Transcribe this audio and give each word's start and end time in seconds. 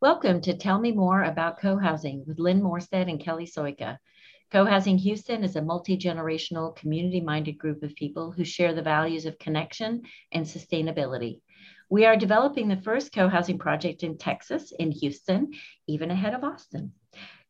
Welcome 0.00 0.40
to 0.42 0.56
Tell 0.56 0.78
Me 0.78 0.92
More 0.92 1.24
About 1.24 1.58
Co-Housing 1.58 2.22
with 2.24 2.38
Lynn 2.38 2.62
Morstead 2.62 3.10
and 3.10 3.18
Kelly 3.18 3.46
Soika. 3.46 3.98
Co-Housing 4.52 4.96
Houston 4.96 5.42
is 5.42 5.56
a 5.56 5.62
multi-generational, 5.62 6.76
community-minded 6.76 7.58
group 7.58 7.82
of 7.82 7.96
people 7.96 8.30
who 8.30 8.44
share 8.44 8.72
the 8.72 8.80
values 8.80 9.26
of 9.26 9.40
connection 9.40 10.02
and 10.30 10.46
sustainability. 10.46 11.40
We 11.90 12.06
are 12.06 12.14
developing 12.14 12.68
the 12.68 12.76
first 12.76 13.12
co-housing 13.12 13.58
project 13.58 14.04
in 14.04 14.18
Texas, 14.18 14.70
in 14.78 14.92
Houston, 14.92 15.50
even 15.88 16.12
ahead 16.12 16.32
of 16.32 16.44
Austin. 16.44 16.92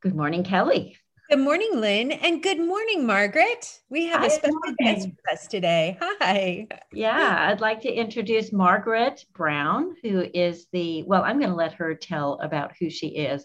Good 0.00 0.14
morning, 0.14 0.42
Kelly. 0.42 0.96
Good 1.30 1.40
morning, 1.40 1.72
Lynn, 1.74 2.10
and 2.10 2.42
good 2.42 2.58
morning, 2.58 3.04
Margaret. 3.04 3.80
We 3.90 4.06
have 4.06 4.20
Hi, 4.20 4.26
a 4.28 4.30
special 4.30 4.60
guest 4.78 5.08
with 5.08 5.30
us 5.30 5.46
today. 5.46 5.98
Hi. 6.00 6.66
Yeah, 6.90 7.50
I'd 7.50 7.60
like 7.60 7.82
to 7.82 7.92
introduce 7.92 8.50
Margaret 8.50 9.26
Brown, 9.34 9.94
who 10.02 10.24
is 10.32 10.68
the, 10.72 11.02
well, 11.02 11.22
I'm 11.22 11.38
going 11.38 11.50
to 11.50 11.54
let 11.54 11.74
her 11.74 11.94
tell 11.94 12.40
about 12.40 12.72
who 12.80 12.88
she 12.88 13.08
is, 13.08 13.44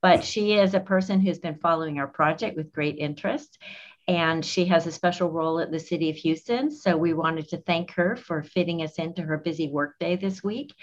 but 0.00 0.22
she 0.22 0.52
is 0.52 0.74
a 0.74 0.80
person 0.80 1.18
who's 1.18 1.40
been 1.40 1.58
following 1.58 1.98
our 1.98 2.06
project 2.06 2.56
with 2.56 2.72
great 2.72 2.98
interest. 2.98 3.58
And 4.06 4.44
she 4.44 4.66
has 4.66 4.86
a 4.86 4.92
special 4.92 5.30
role 5.30 5.60
at 5.60 5.70
the 5.70 5.78
City 5.80 6.10
of 6.10 6.16
Houston. 6.16 6.70
So 6.70 6.96
we 6.96 7.14
wanted 7.14 7.48
to 7.48 7.58
thank 7.58 7.92
her 7.92 8.16
for 8.16 8.42
fitting 8.42 8.82
us 8.82 8.96
into 8.96 9.22
her 9.22 9.38
busy 9.38 9.68
workday 9.68 10.16
this 10.16 10.44
week. 10.44 10.74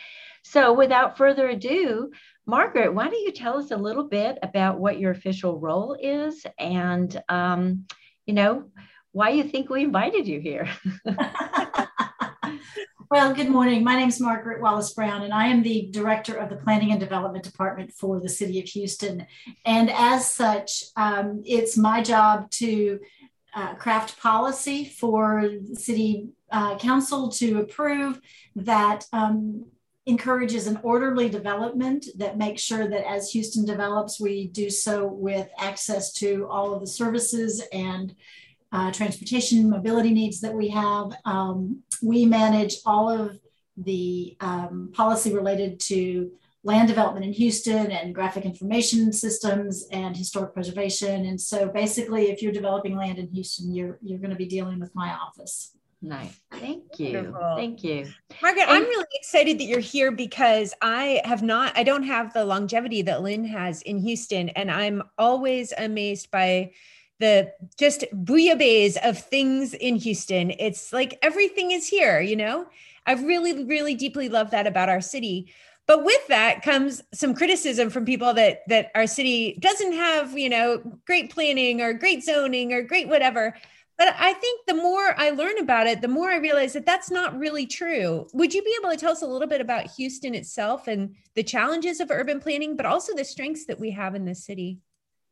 So 0.44 0.74
without 0.74 1.18
further 1.18 1.48
ado, 1.50 2.12
Margaret, 2.46 2.94
why 2.94 3.06
don't 3.06 3.22
you 3.22 3.32
tell 3.32 3.60
us 3.60 3.72
a 3.72 3.78
little 3.78 4.06
bit 4.06 4.40
about 4.42 4.80
what 4.80 5.00
your 5.00 5.12
official 5.12 5.60
role 5.60 5.96
is 6.00 6.46
and, 6.58 7.22
um, 7.30 7.86
you 8.26 8.34
know, 8.34 8.66
why 9.12 9.30
you 9.30 9.44
think 9.44 9.70
we 9.70 9.84
invited 9.84 10.28
you 10.28 10.40
here? 10.40 10.68
well, 13.12 13.34
good 13.34 13.50
morning. 13.50 13.84
My 13.84 13.98
name 13.98 14.08
is 14.08 14.22
Margaret 14.22 14.62
Wallace 14.62 14.94
Brown, 14.94 15.24
and 15.24 15.34
I 15.34 15.48
am 15.48 15.62
the 15.62 15.90
Director 15.92 16.36
of 16.36 16.50
the 16.50 16.56
Planning 16.56 16.92
and 16.92 17.00
Development 17.00 17.44
Department 17.44 17.92
for 17.92 18.22
the 18.22 18.30
City 18.30 18.60
of 18.60 18.68
Houston. 18.70 19.28
And 19.66 19.90
as 19.92 20.32
such, 20.32 20.86
um, 20.96 21.42
it's 21.46 21.78
my 21.78 22.02
job 22.02 22.50
to 22.52 23.00
uh, 23.54 23.76
craft 23.76 24.20
policy 24.20 24.86
for 24.86 25.50
City 25.74 26.30
uh, 26.52 26.78
Council 26.78 27.30
to 27.30 27.60
approve 27.60 28.20
that 28.56 29.06
um, 29.14 29.66
encourages 30.06 30.68
an 30.68 30.80
orderly 30.84 31.30
development 31.30 32.08
that 32.18 32.38
makes 32.38 32.62
sure 32.62 32.88
that 32.88 33.08
as 33.08 33.32
Houston 33.32 33.66
develops, 33.66 34.20
we 34.20 34.48
do 34.48 34.70
so 34.70 35.06
with 35.06 35.48
access 35.58 36.12
to 36.14 36.48
all 36.50 36.74
of 36.74 36.82
the 36.82 36.88
services 36.88 37.64
and 37.72 38.16
uh, 38.72 38.92
transportation 38.92 39.70
mobility 39.70 40.12
needs 40.12 40.40
that 40.42 40.54
we 40.54 40.70
have. 40.70 41.12
Um, 41.26 41.84
we 42.02 42.26
manage 42.26 42.78
all 42.86 43.10
of 43.10 43.38
the 43.78 44.38
um, 44.40 44.92
policy 44.94 45.34
related 45.34 45.80
to 45.82 46.32
land 46.64 46.88
development 46.88 47.26
in 47.26 47.34
Houston 47.34 47.92
and 47.92 48.14
graphic 48.14 48.46
information 48.46 49.12
systems 49.12 49.88
and 49.92 50.16
historic 50.16 50.54
preservation. 50.54 51.26
And 51.26 51.42
so 51.42 51.70
basically, 51.70 52.30
if 52.30 52.42
you're 52.42 52.52
developing 52.52 52.96
land 52.96 53.18
in 53.18 53.28
Houston, 53.30 53.74
you're, 53.74 53.98
you're 54.02 54.20
going 54.20 54.30
to 54.30 54.36
be 54.36 54.46
dealing 54.46 54.80
with 54.80 54.94
my 54.94 55.12
office. 55.14 55.76
Nice. 56.04 56.40
Thank 56.52 57.00
you. 57.00 57.14
Wonderful. 57.14 57.54
Thank 57.58 57.84
you. 57.84 58.08
Margaret, 58.42 58.64
and- 58.64 58.72
I'm 58.72 58.84
really 58.84 59.06
excited 59.14 59.60
that 59.60 59.66
you're 59.66 59.80
here 59.80 60.12
because 60.12 60.74
I 60.82 61.22
have 61.26 61.44
not, 61.44 61.78
I 61.78 61.84
don't 61.84 62.04
have 62.04 62.34
the 62.34 62.46
longevity 62.46 63.02
that 63.04 63.22
Lynn 63.22 63.46
has 63.46 63.82
in 63.84 64.00
Houston. 64.00 64.50
And 64.50 64.72
I'm 64.72 65.04
always 65.18 65.74
amazed 65.78 66.32
by 66.32 66.72
the 67.20 67.52
just 67.78 68.04
bouillabaisse 68.14 68.98
of 69.08 69.18
things 69.20 69.76
in 69.76 69.96
Houston. 69.96 70.52
It's 70.58 70.92
like 70.92 71.20
everything 71.22 71.70
is 71.72 71.88
here, 71.88 72.20
you 72.20 72.36
know? 72.36 72.66
I 73.06 73.14
really, 73.14 73.64
really 73.64 73.96
deeply 73.96 74.28
love 74.28 74.52
that 74.52 74.68
about 74.68 74.90
our 74.90 75.02
city. 75.02 75.54
But 75.88 76.06
with 76.06 76.28
that 76.28 76.62
comes 76.62 77.02
some 77.14 77.34
criticism 77.34 77.90
from 77.90 78.06
people 78.06 78.34
that 78.34 78.62
that 78.68 78.92
our 78.96 79.08
city 79.08 79.58
doesn't 79.60 79.94
have, 79.94 80.38
you 80.38 80.50
know, 80.50 80.82
great 81.06 81.32
planning 81.32 81.82
or 81.82 81.94
great 81.94 82.24
zoning 82.24 82.72
or 82.72 82.82
great 82.82 83.08
whatever. 83.08 83.56
But 83.98 84.16
I 84.18 84.34
think 84.34 84.62
the 84.66 84.74
more 84.74 85.14
I 85.18 85.30
learn 85.30 85.60
about 85.60 85.86
it, 85.86 86.02
the 86.02 86.08
more 86.08 86.32
I 86.32 86.38
realize 86.38 86.74
that 86.74 86.88
that's 86.88 87.12
not 87.12 87.38
really 87.38 87.68
true. 87.68 88.28
Would 88.34 88.54
you 88.54 88.64
be 88.64 88.76
able 88.80 88.90
to 88.90 88.98
tell 88.98 89.12
us 89.12 89.22
a 89.22 89.28
little 89.28 89.48
bit 89.48 89.62
about 89.62 89.92
Houston 89.92 90.34
itself 90.34 90.88
and 90.88 91.16
the 91.36 91.44
challenges 91.44 92.00
of 92.00 92.10
urban 92.10 92.40
planning, 92.40 92.76
but 92.76 92.88
also 92.88 93.14
the 93.14 93.24
strengths 93.24 93.66
that 93.66 93.80
we 93.80 93.92
have 93.92 94.16
in 94.16 94.26
this 94.26 94.44
city? 94.44 94.80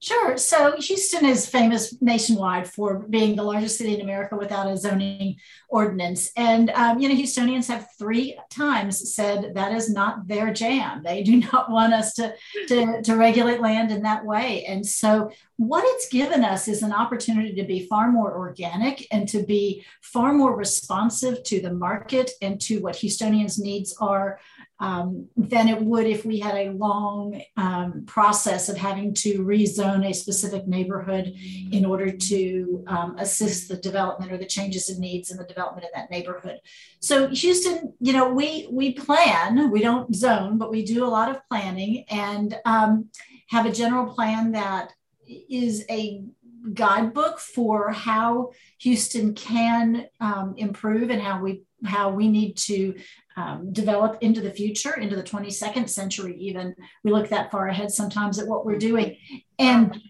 Sure. 0.02 0.38
So 0.38 0.78
Houston 0.78 1.26
is 1.26 1.46
famous 1.46 2.02
nationwide 2.02 2.70
for 2.70 3.00
being 3.00 3.36
the 3.36 3.44
largest 3.44 3.78
city 3.78 3.96
in 3.96 4.02
America 4.02 4.38
without 4.38 4.72
a 4.72 4.78
zoning 4.78 5.36
ordinance. 5.68 6.32
And, 6.38 6.70
um, 6.70 7.00
you 7.00 7.10
know, 7.10 7.16
Houstonians 7.16 7.68
have 7.68 7.90
three 7.98 8.40
times 8.50 9.14
said 9.14 9.56
that 9.56 9.74
is 9.74 9.90
not 9.90 10.26
their 10.26 10.54
jam. 10.54 11.04
They 11.04 11.22
do 11.22 11.38
not 11.54 11.70
want 11.70 11.94
us 11.94 12.14
to, 12.14 12.34
to, 12.70 13.02
to 13.02 13.16
regulate 13.18 13.60
land 13.60 13.92
in 13.92 14.04
that 14.04 14.24
way. 14.24 14.64
And 14.64 14.86
so 14.86 15.32
what 15.58 15.84
it's 15.86 16.08
given 16.08 16.46
us 16.46 16.70
is 16.70 16.82
an 16.82 16.94
opportunity 16.94 17.54
to 17.56 17.68
be 17.68 17.86
far 17.86 18.10
more 18.10 18.34
organic 18.38 19.06
and 19.12 19.28
to 19.28 19.44
be 19.44 19.86
far 20.02 20.32
more 20.32 20.56
responsive 20.56 21.44
to 21.44 21.60
the 21.60 21.74
market 21.74 22.32
and 22.42 22.62
to 22.62 22.80
what 22.80 22.96
Houstonians' 22.96 23.60
needs 23.60 23.94
are 24.00 24.40
um, 24.80 25.28
than 25.36 25.68
it 25.68 25.82
would 25.82 26.06
if 26.06 26.26
we 26.26 26.40
had 26.40 26.56
a 26.56 26.72
long 26.72 27.42
um, 27.58 28.06
process 28.06 28.70
of 28.70 28.78
having 28.78 29.14
to 29.14 29.40
rezone 29.40 30.08
a 30.08 30.14
specific 30.14 30.68
neighborhood 30.68 31.34
in 31.72 31.86
order 31.86 32.12
to 32.12 32.84
um, 32.88 33.16
assist 33.18 33.68
the 33.68 33.76
development 33.78 34.32
or 34.32 34.38
the 34.38 34.46
changes 34.46 34.90
in 34.90 35.00
needs 35.00 35.32
in 35.32 35.38
the 35.38 35.44
development 35.44 35.86
of 35.86 35.92
that 35.94 36.10
neighborhood. 36.10 36.60
So 37.02 37.28
Houston, 37.28 37.94
you 38.00 38.14
know, 38.14 38.30
we 38.30 38.68
we 38.72 38.94
plan, 38.94 39.70
we 39.70 39.82
don't 39.82 40.16
zone, 40.16 40.58
but 40.58 40.72
we 40.72 40.86
do 40.86 41.06
a 41.06 41.08
lot 41.08 41.30
of 41.30 41.46
planning 41.50 42.06
and 42.10 42.58
um, 42.66 43.10
have 43.50 43.66
a 43.66 43.72
general 43.72 44.14
plan 44.14 44.52
that 44.54 44.94
is 45.50 45.86
a 45.90 46.24
guidebook 46.74 47.40
for 47.40 47.92
how 47.92 48.52
Houston 48.80 49.34
can 49.34 50.08
um, 50.20 50.54
improve 50.58 51.10
and 51.10 51.22
how 51.22 51.42
we 51.42 51.64
how 51.86 52.10
we 52.10 52.28
need 52.28 52.58
to 52.58 52.96
um, 53.36 53.72
develop 53.72 54.18
into 54.22 54.42
the 54.42 54.52
future, 54.52 54.96
into 54.96 55.16
the 55.16 55.24
22nd 55.24 55.90
century, 55.90 56.36
even. 56.38 56.76
We 57.04 57.12
look 57.12 57.30
that 57.30 57.52
far 57.52 57.68
ahead 57.68 57.92
sometimes 57.92 58.38
at 58.38 58.48
what 58.48 58.66
we're 58.66 58.78
doing. 58.78 59.18
And 59.58 60.02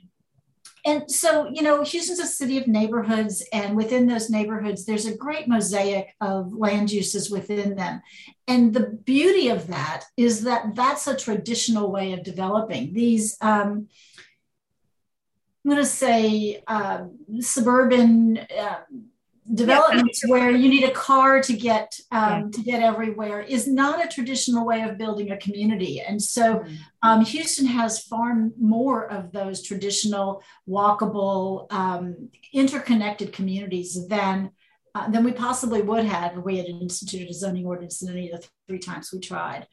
and 0.85 1.11
so, 1.11 1.49
you 1.51 1.61
know, 1.61 1.83
Houston's 1.83 2.19
a 2.19 2.25
city 2.25 2.57
of 2.57 2.67
neighborhoods, 2.67 3.43
and 3.51 3.75
within 3.75 4.07
those 4.07 4.29
neighborhoods, 4.29 4.85
there's 4.85 5.05
a 5.05 5.15
great 5.15 5.47
mosaic 5.47 6.15
of 6.21 6.53
land 6.53 6.91
uses 6.91 7.29
within 7.29 7.75
them. 7.75 8.01
And 8.47 8.73
the 8.73 8.87
beauty 8.87 9.49
of 9.49 9.67
that 9.67 10.05
is 10.15 10.43
that 10.43 10.75
that's 10.75 11.05
a 11.07 11.17
traditional 11.17 11.91
way 11.91 12.13
of 12.13 12.23
developing. 12.23 12.93
These, 12.93 13.37
um, 13.41 13.89
I'm 15.65 15.71
going 15.71 15.77
to 15.77 15.85
say, 15.85 16.63
uh, 16.65 17.05
suburban 17.41 18.37
uh, 18.37 18.79
developments 19.53 20.21
yeah. 20.23 20.31
where 20.31 20.51
you 20.51 20.69
need 20.69 20.83
a 20.83 20.91
car 20.91 21.41
to 21.41 21.53
get 21.53 21.99
um, 22.11 22.21
yeah. 22.21 22.47
to 22.51 22.61
get 22.61 22.83
everywhere 22.83 23.41
is 23.41 23.67
not 23.67 24.03
a 24.03 24.07
traditional 24.07 24.65
way 24.65 24.81
of 24.81 24.97
building 24.97 25.31
a 25.31 25.37
community 25.37 26.01
and 26.01 26.21
so 26.21 26.59
mm-hmm. 26.59 26.75
um, 27.01 27.25
houston 27.25 27.65
has 27.65 28.03
far 28.03 28.49
more 28.59 29.11
of 29.11 29.31
those 29.31 29.63
traditional 29.63 30.43
walkable 30.67 31.71
um, 31.71 32.29
interconnected 32.53 33.33
communities 33.33 34.07
than 34.07 34.51
uh, 34.93 35.09
than 35.09 35.23
we 35.23 35.31
possibly 35.31 35.81
would 35.81 36.05
have 36.05 36.37
if 36.37 36.43
we 36.43 36.57
had 36.57 36.67
instituted 36.67 37.29
a 37.29 37.33
zoning 37.33 37.65
ordinance 37.65 38.01
in 38.03 38.09
any 38.09 38.29
of 38.29 38.41
the 38.41 38.47
three 38.67 38.79
times 38.79 39.09
we 39.11 39.19
tried 39.19 39.65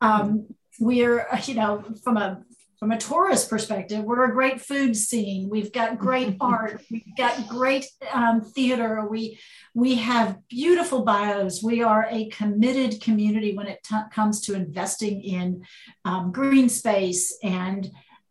um, 0.00 0.46
we're 0.80 1.28
you 1.44 1.54
know 1.54 1.84
from 2.02 2.16
a 2.16 2.42
from 2.80 2.92
a 2.92 2.98
tourist 2.98 3.50
perspective, 3.50 4.02
we're 4.02 4.24
a 4.24 4.32
great 4.32 4.58
food 4.58 4.96
scene. 4.96 5.50
We've 5.50 5.70
got 5.70 5.98
great 5.98 6.36
art. 6.40 6.82
We've 6.90 7.14
got 7.16 7.46
great 7.46 7.86
um, 8.10 8.40
theater. 8.40 9.06
We 9.08 9.38
we 9.74 9.96
have 9.96 10.38
beautiful 10.48 11.04
bayous. 11.04 11.62
We 11.62 11.82
are 11.82 12.08
a 12.10 12.30
committed 12.30 13.02
community 13.02 13.54
when 13.54 13.66
it 13.66 13.80
t- 13.84 13.96
comes 14.10 14.40
to 14.42 14.54
investing 14.54 15.22
in 15.22 15.62
um, 16.06 16.32
green 16.32 16.70
space 16.70 17.38
and 17.42 17.90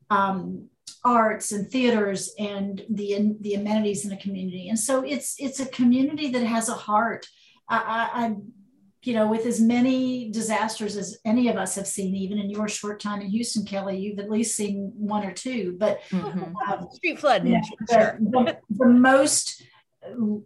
um, 0.10 0.68
arts 1.06 1.52
and 1.52 1.69
theaters 1.69 2.34
and 2.40 2.81
the 2.90 3.36
the 3.42 3.54
amenities 3.54 4.04
in 4.04 4.10
the 4.10 4.18
community. 4.18 4.68
And 4.69 4.80
so 4.80 5.04
it's 5.04 5.36
it's 5.38 5.60
a 5.60 5.68
community 5.68 6.31
that 6.31 6.44
has 6.44 6.69
a 6.69 6.74
heart. 6.74 7.28
I, 7.72 8.10
I, 8.13 8.36
you 9.04 9.13
know, 9.13 9.28
with 9.28 9.46
as 9.46 9.62
many 9.62 10.30
disasters 10.30 10.98
as 10.98 11.18
any 11.24 11.48
of 11.48 11.56
us 11.56 11.75
have 11.75 11.88
seen, 11.88 12.16
even 12.16 12.38
in 12.38 12.50
your 12.50 12.68
short 12.68 13.00
time 13.00 13.22
in 13.22 13.30
Houston, 13.30 13.66
Kelly, 13.66 13.98
you've 13.98 14.19
at 14.19 14.30
least 14.30 14.56
seen 14.56 14.92
one 14.96 15.25
or 15.25 15.31
two. 15.31 15.75
But 15.78 16.01
mm-hmm. 16.10 16.56
um, 16.69 16.88
street 16.92 17.19
flood, 17.19 17.48
yeah, 17.48 17.62
sure. 17.90 18.18
the, 18.19 18.57
the, 18.69 18.86
most 18.86 19.63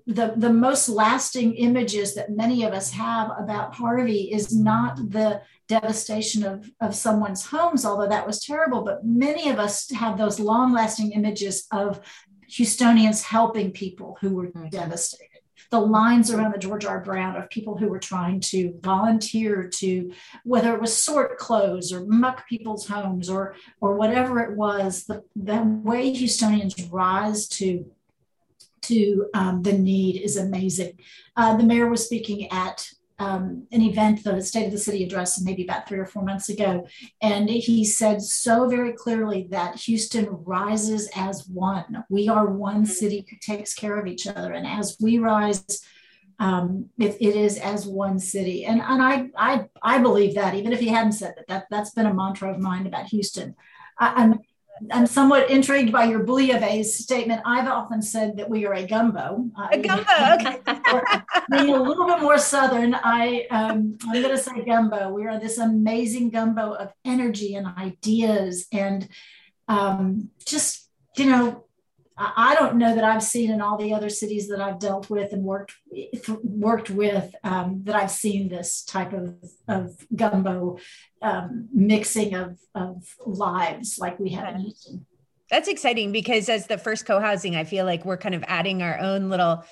the 0.06 0.34
the 0.36 0.52
most 0.52 0.90
lasting 0.90 1.56
images 1.56 2.16
that 2.16 2.32
many 2.32 2.64
of 2.64 2.74
us 2.74 2.92
have 2.92 3.32
about 3.38 3.76
Harvey 3.76 4.32
is 4.32 4.56
not 4.56 4.98
the 4.98 5.42
devastation 5.68 6.44
of 6.44 6.70
of 6.80 6.96
someone's 6.96 7.46
homes, 7.46 7.86
although 7.86 8.10
that 8.10 8.28
was 8.28 8.44
terrible. 8.44 8.84
But 8.84 9.04
many 9.04 9.50
of 9.50 9.58
us 9.60 9.90
have 9.92 10.18
those 10.18 10.40
long 10.40 10.74
lasting 10.74 11.12
images 11.14 11.66
of 11.72 12.02
Houstonians 12.50 13.24
helping 13.24 13.72
people 13.72 14.18
who 14.22 14.36
were 14.36 14.48
mm-hmm. 14.48 14.70
devastated 14.70 15.33
the 15.74 15.80
lines 15.80 16.30
around 16.30 16.54
the 16.54 16.60
George 16.60 16.86
R. 16.86 17.00
Brown 17.00 17.36
of 17.36 17.50
people 17.50 17.76
who 17.76 17.88
were 17.88 17.98
trying 17.98 18.40
to 18.42 18.78
volunteer 18.84 19.68
to, 19.78 20.14
whether 20.44 20.72
it 20.76 20.80
was 20.80 20.96
sort 20.96 21.40
clothes 21.40 21.92
or 21.92 22.06
muck 22.06 22.48
people's 22.48 22.88
homes 22.88 23.28
or 23.28 23.56
or 23.82 23.96
whatever 23.96 24.40
it 24.40 24.56
was, 24.56 25.06
the, 25.06 25.24
the 25.36 25.64
way 25.84 26.14
Houstonians 26.14 26.76
rise 26.92 27.48
to 27.58 27.90
to 28.84 29.26
um, 29.34 29.64
the 29.64 29.74
need 29.74 30.22
is 30.22 30.38
amazing. 30.38 31.00
Uh, 31.36 31.58
the 31.58 31.64
mayor 31.64 31.90
was 31.90 32.06
speaking 32.06 32.52
at 32.52 32.88
um, 33.20 33.68
an 33.72 33.82
event, 33.82 34.24
the 34.24 34.42
State 34.42 34.66
of 34.66 34.72
the 34.72 34.78
City 34.78 35.04
address, 35.04 35.42
maybe 35.42 35.64
about 35.64 35.88
three 35.88 36.00
or 36.00 36.06
four 36.06 36.24
months 36.24 36.50
ago. 36.50 36.88
And 37.22 37.50
he 37.50 37.86
said 37.86 38.22
so 38.22 38.68
very 38.68 38.94
clearly 38.94 39.48
that 39.52 39.76
Houston 39.82 40.28
rises 40.30 41.10
as 41.16 41.48
one. 41.48 42.04
We 42.10 42.28
are 42.28 42.48
one 42.48 42.86
city 42.86 43.26
who 43.30 43.38
takes 43.40 43.74
care 43.74 44.00
of 44.00 44.08
each 44.08 44.26
other. 44.28 44.54
And 44.54 44.66
as 44.66 44.98
we 45.00 45.20
rise, 45.20 45.64
um, 46.40 46.90
it, 46.98 47.16
it 47.22 47.36
is 47.36 47.60
as 47.60 47.86
one 47.86 48.20
city. 48.20 48.66
And, 48.66 48.82
and 48.82 49.02
I, 49.02 49.30
I, 49.38 49.66
I 49.82 50.00
believe 50.00 50.36
that, 50.36 50.56
even 50.56 50.74
if 50.74 50.80
he 50.80 50.88
hadn't 50.88 51.14
said 51.14 51.36
that, 51.38 51.48
that 51.48 51.66
that's 51.70 51.92
been 51.92 52.08
a 52.08 52.14
mantra 52.14 52.52
of 52.52 52.60
mine 52.60 52.88
about 52.88 53.06
Houston. 53.06 53.56
I, 54.00 54.24
I'm 54.24 54.40
I'm 54.92 55.06
somewhat 55.06 55.50
intrigued 55.50 55.92
by 55.92 56.06
your 56.06 56.26
bouillabaisse 56.26 56.86
statement. 56.86 57.42
I've 57.46 57.68
often 57.68 58.02
said 58.02 58.38
that 58.38 58.50
we 58.50 58.66
are 58.66 58.74
a 58.74 58.84
gumbo. 58.84 59.50
A 59.72 59.78
gumbo, 59.78 60.12
okay. 60.34 60.58
being 61.52 61.74
a 61.74 61.82
little 61.82 62.06
bit 62.06 62.22
more 62.22 62.38
southern, 62.38 62.96
I 62.96 63.46
um, 63.52 63.98
I'm 64.08 64.22
going 64.22 64.30
to 64.30 64.38
say 64.38 64.64
gumbo. 64.66 65.10
We 65.10 65.28
are 65.28 65.40
this 65.40 65.58
amazing 65.58 66.32
gumbo 66.32 66.74
of 66.74 66.92
energy 67.06 67.56
and 67.56 67.68
ideas, 67.68 68.68
and 68.72 69.08
um, 69.68 70.30
just 70.46 70.90
you 71.18 71.26
know, 71.28 71.66
I 72.16 72.56
don't 72.56 72.76
know 72.76 72.94
that 72.94 73.04
I've 73.04 73.24
seen 73.24 73.50
in 73.50 73.60
all 73.60 73.78
the 73.78 73.94
other 73.94 74.10
cities 74.10 74.48
that 74.50 74.62
I've 74.62 74.80
dealt 74.80 75.10
with 75.10 75.34
and 75.34 75.44
worked 75.44 75.74
worked 76.44 76.90
with 76.90 77.34
um, 77.44 77.82
that 77.86 77.96
I've 77.96 78.12
seen 78.12 78.50
this 78.50 78.84
type 78.84 79.14
of, 79.14 79.36
of 79.68 79.96
gumbo 80.16 80.78
um, 81.22 81.70
mixing 81.74 82.36
of, 82.36 82.60
of 82.76 83.16
lives 83.26 83.98
like 83.98 84.20
we 84.20 84.30
have 84.30 84.56
in 84.56 84.62
Houston. 84.62 85.06
That's 85.50 85.68
exciting 85.68 86.12
because 86.12 86.50
as 86.50 86.68
the 86.68 86.78
first 86.78 87.06
co-housing, 87.06 87.56
I 87.56 87.64
feel 87.64 87.86
like 87.86 88.06
we're 88.06 88.18
kind 88.18 88.36
of 88.36 88.44
adding 88.48 88.82
our 88.84 89.00
own 89.00 89.30
little 89.30 89.64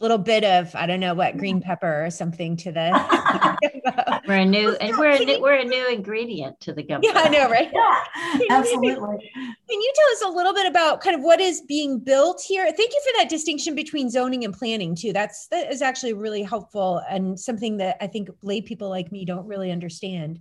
little 0.00 0.18
bit 0.18 0.44
of 0.44 0.74
I 0.74 0.86
don't 0.86 1.00
know 1.00 1.14
what 1.14 1.30
mm-hmm. 1.30 1.38
green 1.38 1.60
pepper 1.60 2.04
or 2.04 2.10
something 2.10 2.56
to 2.58 2.72
the. 2.72 4.20
we're 4.28 4.36
a 4.36 4.44
new 4.44 4.76
and 4.76 4.96
we're 4.96 5.10
a 5.10 5.18
new, 5.18 5.40
we're 5.40 5.54
a 5.54 5.64
new 5.64 5.88
ingredient 5.88 6.60
to 6.60 6.72
the 6.72 6.82
gumbo. 6.82 7.08
Yeah, 7.08 7.14
I 7.16 7.28
know, 7.28 7.50
right? 7.50 7.70
Yeah, 7.72 8.38
absolutely. 8.50 9.30
Can 9.34 9.80
you 9.80 9.92
tell 9.94 10.28
us 10.28 10.32
a 10.32 10.36
little 10.36 10.54
bit 10.54 10.66
about 10.66 11.00
kind 11.00 11.16
of 11.16 11.22
what 11.22 11.40
is 11.40 11.62
being 11.62 11.98
built 11.98 12.42
here? 12.46 12.64
Thank 12.64 12.92
you 12.92 13.02
for 13.06 13.18
that 13.18 13.28
distinction 13.28 13.74
between 13.74 14.10
zoning 14.10 14.44
and 14.44 14.54
planning 14.54 14.94
too. 14.94 15.12
That's 15.12 15.48
that 15.48 15.72
is 15.72 15.82
actually 15.82 16.12
really 16.12 16.42
helpful 16.42 17.02
and 17.08 17.38
something 17.38 17.78
that 17.78 17.96
I 18.00 18.06
think 18.06 18.28
lay 18.42 18.60
people 18.60 18.88
like 18.88 19.10
me 19.10 19.24
don't 19.24 19.46
really 19.46 19.72
understand. 19.72 20.40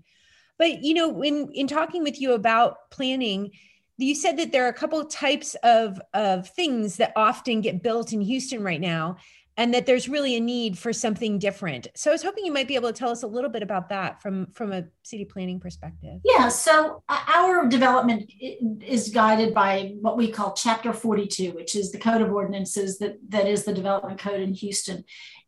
But 0.59 0.83
you 0.83 0.93
know, 0.93 1.21
in 1.23 1.51
in 1.53 1.67
talking 1.67 2.03
with 2.03 2.21
you 2.21 2.33
about 2.33 2.89
planning 2.91 3.51
you 3.99 4.13
said 4.13 4.37
that 4.37 4.51
there 4.51 4.65
are 4.65 4.69
a 4.69 4.73
couple 4.73 5.03
types 5.05 5.55
of 5.63 5.99
of 6.13 6.47
things 6.49 6.97
that 6.97 7.13
often 7.15 7.61
get 7.61 7.81
built 7.81 8.13
in 8.13 8.21
Houston 8.21 8.63
right 8.63 8.79
now 8.79 9.17
and 9.57 9.73
that 9.73 9.87
there's 9.87 10.07
really 10.07 10.35
a 10.35 10.39
need 10.39 10.77
for 10.77 10.93
something 10.93 11.39
different. 11.39 11.87
So 11.95 12.11
I 12.11 12.13
was 12.13 12.21
hoping 12.21 12.45
you 12.45 12.53
might 12.53 12.67
be 12.67 12.75
able 12.75 12.93
to 12.93 12.97
tell 12.97 13.09
us 13.09 13.23
a 13.23 13.27
little 13.27 13.49
bit 13.49 13.63
about 13.63 13.89
that 13.89 14.21
from 14.21 14.47
from 14.53 14.71
a 14.71 14.85
city 15.03 15.25
planning 15.25 15.59
perspective. 15.59 16.21
Yeah, 16.23 16.47
so 16.49 17.03
our 17.09 17.67
development 17.67 18.31
is 18.39 19.09
guided 19.09 19.53
by 19.53 19.95
what 19.99 20.15
we 20.15 20.31
call 20.31 20.53
Chapter 20.53 20.93
42, 20.93 21.51
which 21.51 21.75
is 21.75 21.91
the 21.91 21.97
code 21.97 22.21
of 22.21 22.31
ordinances 22.31 22.99
that 22.99 23.17
that 23.29 23.47
is 23.47 23.65
the 23.65 23.73
development 23.73 24.19
code 24.19 24.41
in 24.41 24.53
Houston, 24.53 25.03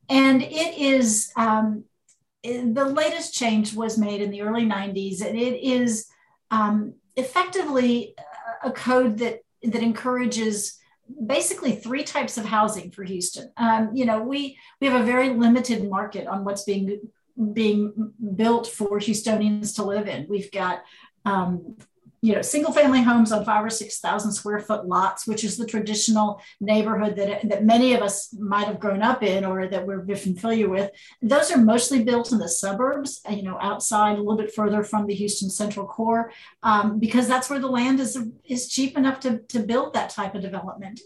and 0.10 0.42
it 0.42 0.78
is 0.78 1.32
um, 1.36 1.84
the 2.44 2.86
latest 2.86 3.34
change 3.34 3.76
was 3.76 3.98
made 3.98 4.22
in 4.22 4.32
the 4.32 4.42
early 4.42 4.66
90s, 4.66 5.24
and 5.26 5.38
it 5.38 5.62
is 5.64 6.08
um, 6.50 6.96
effectively 7.16 8.16
a 8.64 8.72
code 8.72 9.20
that 9.20 9.42
that 9.62 9.84
encourages 9.84 10.80
basically 11.26 11.74
three 11.74 12.04
types 12.04 12.38
of 12.38 12.46
housing 12.46 12.92
for 12.92 13.04
Houston. 13.04 13.52
Um, 13.58 13.92
you 13.94 14.06
know, 14.06 14.22
we 14.22 14.58
we 14.80 14.88
have 14.88 15.02
a 15.02 15.06
very 15.06 15.30
limited 15.34 15.90
market 15.90 16.28
on 16.28 16.44
what's 16.44 16.64
being 16.64 17.00
being 17.54 18.14
built 18.36 18.68
for 18.68 19.00
Houstonians 19.00 19.76
to 19.76 19.84
live 19.84 20.08
in. 20.08 20.28
We've 20.28 20.52
got 20.52 20.84
um, 21.26 21.78
you 22.22 22.34
know, 22.34 22.42
single 22.42 22.74
family 22.74 23.02
homes 23.02 23.32
on 23.32 23.46
five 23.46 23.64
or 23.64 23.70
6,000 23.70 24.32
square 24.32 24.60
foot 24.60 24.86
lots, 24.86 25.26
which 25.28 25.44
is 25.44 25.58
the 25.58 25.66
traditional 25.66 26.42
neighborhood 26.60 27.16
that, 27.16 27.48
that 27.50 27.66
many 27.66 27.94
of 27.94 28.02
us 28.02 28.34
might 28.34 28.68
have 28.68 28.80
grown 28.80 29.02
up 29.02 29.24
in 29.24 29.46
or 29.46 29.68
that 29.68 29.86
we're 29.86 30.04
familiar 30.16 30.70
with. 30.70 30.92
Those 31.22 31.52
are 31.52 31.58
mostly 31.58 32.04
built 32.04 32.32
in 32.32 32.40
the 32.40 32.50
suburbs, 32.50 33.22
uh, 33.30 33.34
you 33.34 33.44
know, 33.44 33.58
outside 33.62 34.18
a 34.18 34.22
little 34.22 34.38
bit 34.38 34.54
further 34.54 34.84
from 34.84 35.06
the 35.06 35.14
Houston 35.16 35.50
central 35.50 35.86
core, 35.86 36.32
um, 36.64 37.00
because 37.00 37.28
that's 37.28 37.50
where 37.50 37.60
the 37.60 37.68
land 37.68 38.00
is, 38.00 38.18
is 38.46 38.70
cheap 38.70 38.98
enough 38.98 39.20
to, 39.22 39.40
to 39.50 39.60
build 39.60 39.94
that 39.94 40.10
type 40.10 40.36
of 40.36 40.42
development. 40.42 41.00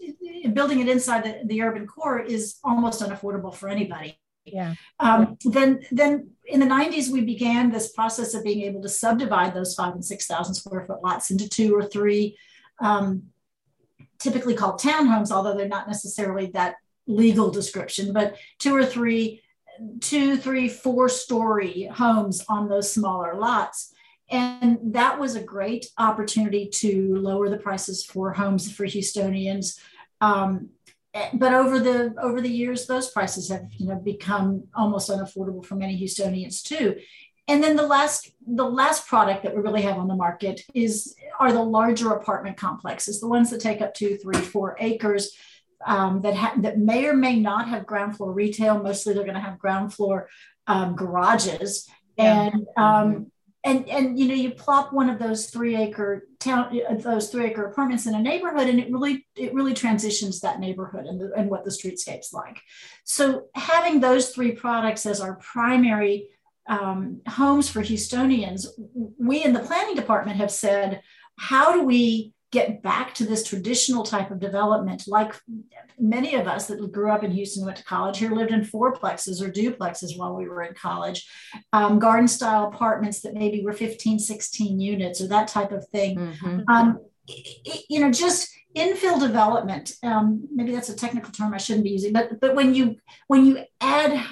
Building 0.52 0.80
it 0.80 0.88
inside 0.88 1.24
the, 1.24 1.40
the 1.46 1.62
urban 1.62 1.86
core 1.86 2.20
is 2.20 2.56
almost 2.64 3.02
unaffordable 3.02 3.54
for 3.54 3.68
anybody. 3.68 4.18
Yeah. 4.44 4.74
Um, 5.00 5.38
then, 5.44 5.80
then 5.90 6.33
in 6.46 6.60
the 6.60 6.66
90s, 6.66 7.10
we 7.10 7.22
began 7.22 7.70
this 7.70 7.92
process 7.92 8.34
of 8.34 8.44
being 8.44 8.62
able 8.62 8.82
to 8.82 8.88
subdivide 8.88 9.54
those 9.54 9.74
five 9.74 9.94
and 9.94 10.04
6,000 10.04 10.54
square 10.54 10.84
foot 10.86 11.02
lots 11.02 11.30
into 11.30 11.48
two 11.48 11.74
or 11.74 11.84
three, 11.84 12.36
um, 12.80 13.24
typically 14.18 14.54
called 14.54 14.80
townhomes, 14.80 15.30
although 15.30 15.56
they're 15.56 15.68
not 15.68 15.88
necessarily 15.88 16.46
that 16.46 16.76
legal 17.06 17.50
description, 17.50 18.12
but 18.12 18.36
two 18.58 18.74
or 18.74 18.84
three, 18.84 19.42
two, 20.00 20.36
three, 20.36 20.68
four 20.68 21.08
story 21.08 21.84
homes 21.92 22.44
on 22.48 22.68
those 22.68 22.92
smaller 22.92 23.34
lots. 23.34 23.92
And 24.30 24.78
that 24.82 25.18
was 25.18 25.36
a 25.36 25.42
great 25.42 25.86
opportunity 25.98 26.68
to 26.74 27.16
lower 27.16 27.48
the 27.48 27.58
prices 27.58 28.04
for 28.04 28.32
homes 28.32 28.70
for 28.70 28.86
Houstonians. 28.86 29.78
Um, 30.20 30.70
but 31.34 31.54
over 31.54 31.78
the 31.78 32.14
over 32.20 32.40
the 32.40 32.50
years, 32.50 32.86
those 32.86 33.10
prices 33.10 33.48
have 33.48 33.66
you 33.76 33.86
know 33.86 33.96
become 33.96 34.64
almost 34.74 35.08
unaffordable 35.10 35.64
for 35.64 35.76
many 35.76 35.98
Houstonians 36.00 36.62
too. 36.62 36.96
And 37.46 37.62
then 37.62 37.76
the 37.76 37.86
last 37.86 38.32
the 38.46 38.68
last 38.68 39.06
product 39.06 39.42
that 39.42 39.54
we 39.54 39.60
really 39.60 39.82
have 39.82 39.98
on 39.98 40.08
the 40.08 40.16
market 40.16 40.62
is 40.74 41.14
are 41.38 41.52
the 41.52 41.62
larger 41.62 42.12
apartment 42.12 42.56
complexes, 42.56 43.20
the 43.20 43.28
ones 43.28 43.50
that 43.50 43.60
take 43.60 43.80
up 43.80 43.94
two, 43.94 44.16
three, 44.16 44.38
four 44.38 44.76
acres. 44.80 45.36
Um, 45.86 46.22
that 46.22 46.34
ha- 46.34 46.54
that 46.60 46.78
may 46.78 47.04
or 47.04 47.14
may 47.14 47.38
not 47.38 47.68
have 47.68 47.84
ground 47.84 48.16
floor 48.16 48.32
retail. 48.32 48.82
Mostly, 48.82 49.12
they're 49.12 49.24
going 49.24 49.34
to 49.34 49.40
have 49.40 49.58
ground 49.58 49.92
floor 49.92 50.30
um, 50.66 50.96
garages, 50.96 51.86
yeah. 52.16 52.48
and 52.48 52.66
um, 52.78 53.30
and 53.64 53.86
and 53.90 54.18
you 54.18 54.28
know 54.28 54.34
you 54.34 54.52
plop 54.52 54.94
one 54.94 55.10
of 55.10 55.18
those 55.18 55.50
three 55.50 55.76
acre 55.76 56.26
town 56.44 56.80
uh, 56.88 56.94
those 56.94 57.30
three 57.30 57.46
acre 57.46 57.66
apartments 57.66 58.06
in 58.06 58.14
a 58.14 58.20
neighborhood 58.20 58.68
and 58.68 58.78
it 58.78 58.90
really 58.90 59.26
it 59.36 59.54
really 59.54 59.74
transitions 59.74 60.40
that 60.40 60.60
neighborhood 60.60 61.06
and, 61.06 61.20
the, 61.20 61.32
and 61.36 61.50
what 61.50 61.64
the 61.64 61.70
streetscape's 61.70 62.32
like. 62.32 62.60
So 63.04 63.46
having 63.54 64.00
those 64.00 64.30
three 64.30 64.52
products 64.52 65.06
as 65.06 65.20
our 65.20 65.36
primary 65.36 66.28
um, 66.66 67.20
homes 67.26 67.68
for 67.68 67.82
houstonians 67.82 68.66
we 69.18 69.44
in 69.44 69.52
the 69.52 69.60
planning 69.60 69.94
department 69.94 70.38
have 70.38 70.50
said 70.50 71.02
how 71.36 71.72
do 71.72 71.82
we 71.82 72.33
get 72.54 72.82
back 72.82 73.12
to 73.12 73.26
this 73.26 73.42
traditional 73.44 74.04
type 74.04 74.30
of 74.30 74.38
development 74.38 75.08
like 75.08 75.34
many 75.98 76.34
of 76.36 76.46
us 76.46 76.66
that 76.68 76.92
grew 76.92 77.10
up 77.10 77.24
in 77.24 77.32
houston 77.32 77.64
went 77.64 77.76
to 77.76 77.82
college 77.84 78.18
here 78.18 78.30
lived 78.30 78.52
in 78.52 78.60
fourplexes 78.60 79.42
or 79.42 79.50
duplexes 79.50 80.16
while 80.16 80.36
we 80.36 80.48
were 80.48 80.62
in 80.62 80.72
college 80.74 81.28
um, 81.72 81.98
garden 81.98 82.28
style 82.28 82.68
apartments 82.68 83.20
that 83.22 83.34
maybe 83.34 83.64
were 83.64 83.72
15 83.72 84.20
16 84.20 84.78
units 84.78 85.20
or 85.20 85.26
that 85.26 85.48
type 85.48 85.72
of 85.72 85.84
thing 85.88 86.16
mm-hmm. 86.16 86.60
um, 86.68 87.00
you 87.88 87.98
know 87.98 88.12
just 88.12 88.54
infill 88.76 89.18
development 89.18 89.92
um, 90.04 90.46
maybe 90.54 90.72
that's 90.72 90.88
a 90.88 90.96
technical 90.96 91.32
term 91.32 91.52
i 91.52 91.58
shouldn't 91.58 91.84
be 91.84 91.90
using 91.90 92.12
but 92.12 92.40
but 92.40 92.54
when 92.54 92.72
you 92.72 92.96
when 93.26 93.44
you 93.44 93.64
add 93.80 94.24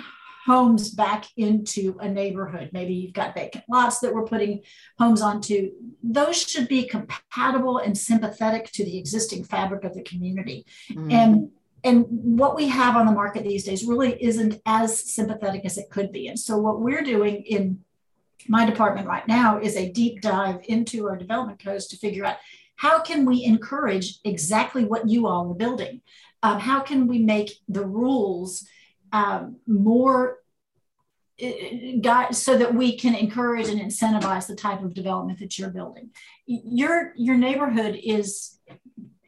homes 0.44 0.90
back 0.90 1.26
into 1.36 1.96
a 2.00 2.08
neighborhood. 2.08 2.70
Maybe 2.72 2.94
you've 2.94 3.12
got 3.12 3.34
vacant 3.34 3.64
lots 3.68 4.00
that 4.00 4.12
we're 4.12 4.24
putting 4.24 4.62
homes 4.98 5.22
onto. 5.22 5.70
Those 6.02 6.40
should 6.40 6.68
be 6.68 6.88
compatible 6.88 7.78
and 7.78 7.96
sympathetic 7.96 8.70
to 8.72 8.84
the 8.84 8.98
existing 8.98 9.44
fabric 9.44 9.84
of 9.84 9.94
the 9.94 10.02
community. 10.02 10.66
Mm. 10.90 11.12
And 11.12 11.50
and 11.84 12.06
what 12.08 12.54
we 12.54 12.68
have 12.68 12.96
on 12.96 13.06
the 13.06 13.12
market 13.12 13.42
these 13.42 13.64
days 13.64 13.84
really 13.84 14.22
isn't 14.22 14.60
as 14.66 15.12
sympathetic 15.12 15.64
as 15.64 15.78
it 15.78 15.90
could 15.90 16.12
be. 16.12 16.28
And 16.28 16.38
so 16.38 16.56
what 16.56 16.80
we're 16.80 17.02
doing 17.02 17.42
in 17.42 17.80
my 18.46 18.64
department 18.64 19.08
right 19.08 19.26
now 19.26 19.58
is 19.58 19.76
a 19.76 19.90
deep 19.90 20.20
dive 20.20 20.60
into 20.68 21.08
our 21.08 21.16
development 21.16 21.62
codes 21.62 21.88
to 21.88 21.96
figure 21.96 22.24
out 22.24 22.36
how 22.76 23.00
can 23.00 23.24
we 23.24 23.44
encourage 23.44 24.18
exactly 24.24 24.84
what 24.84 25.08
you 25.08 25.26
all 25.26 25.50
are 25.50 25.54
building? 25.54 26.02
Um, 26.44 26.60
how 26.60 26.80
can 26.80 27.08
we 27.08 27.18
make 27.18 27.52
the 27.68 27.84
rules 27.84 28.64
um, 29.12 29.56
more 29.66 30.38
uh, 31.42 32.32
so 32.32 32.56
that 32.56 32.74
we 32.74 32.96
can 32.96 33.14
encourage 33.14 33.68
and 33.68 33.80
incentivize 33.80 34.46
the 34.46 34.54
type 34.54 34.82
of 34.82 34.94
development 34.94 35.38
that 35.38 35.58
you're 35.58 35.70
building. 35.70 36.10
Your 36.46 37.12
your 37.16 37.36
neighborhood 37.36 37.98
is 38.02 38.58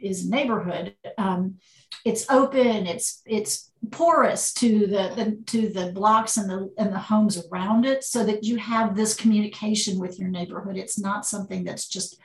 is 0.01 0.29
neighborhood, 0.29 0.95
um, 1.17 1.57
it's 2.05 2.29
open, 2.31 2.87
it's 2.87 3.23
it's 3.25 3.71
porous 3.91 4.53
to 4.53 4.87
the, 4.87 5.13
the 5.17 5.39
to 5.47 5.69
the 5.71 5.93
blocks 5.93 6.37
and 6.37 6.49
the 6.49 6.73
and 6.79 6.93
the 6.93 6.99
homes 6.99 7.43
around 7.47 7.87
it, 7.87 8.05
so 8.05 8.25
that 8.25 8.45
you 8.45 8.59
have 8.59 8.95
this 8.95 9.15
communication 9.15 9.99
with 9.99 10.19
your 10.19 10.29
neighborhood. 10.29 10.77
It's 10.77 10.99
not 10.99 11.27
something 11.27 11.65
that's 11.65 11.89
just 11.89 12.19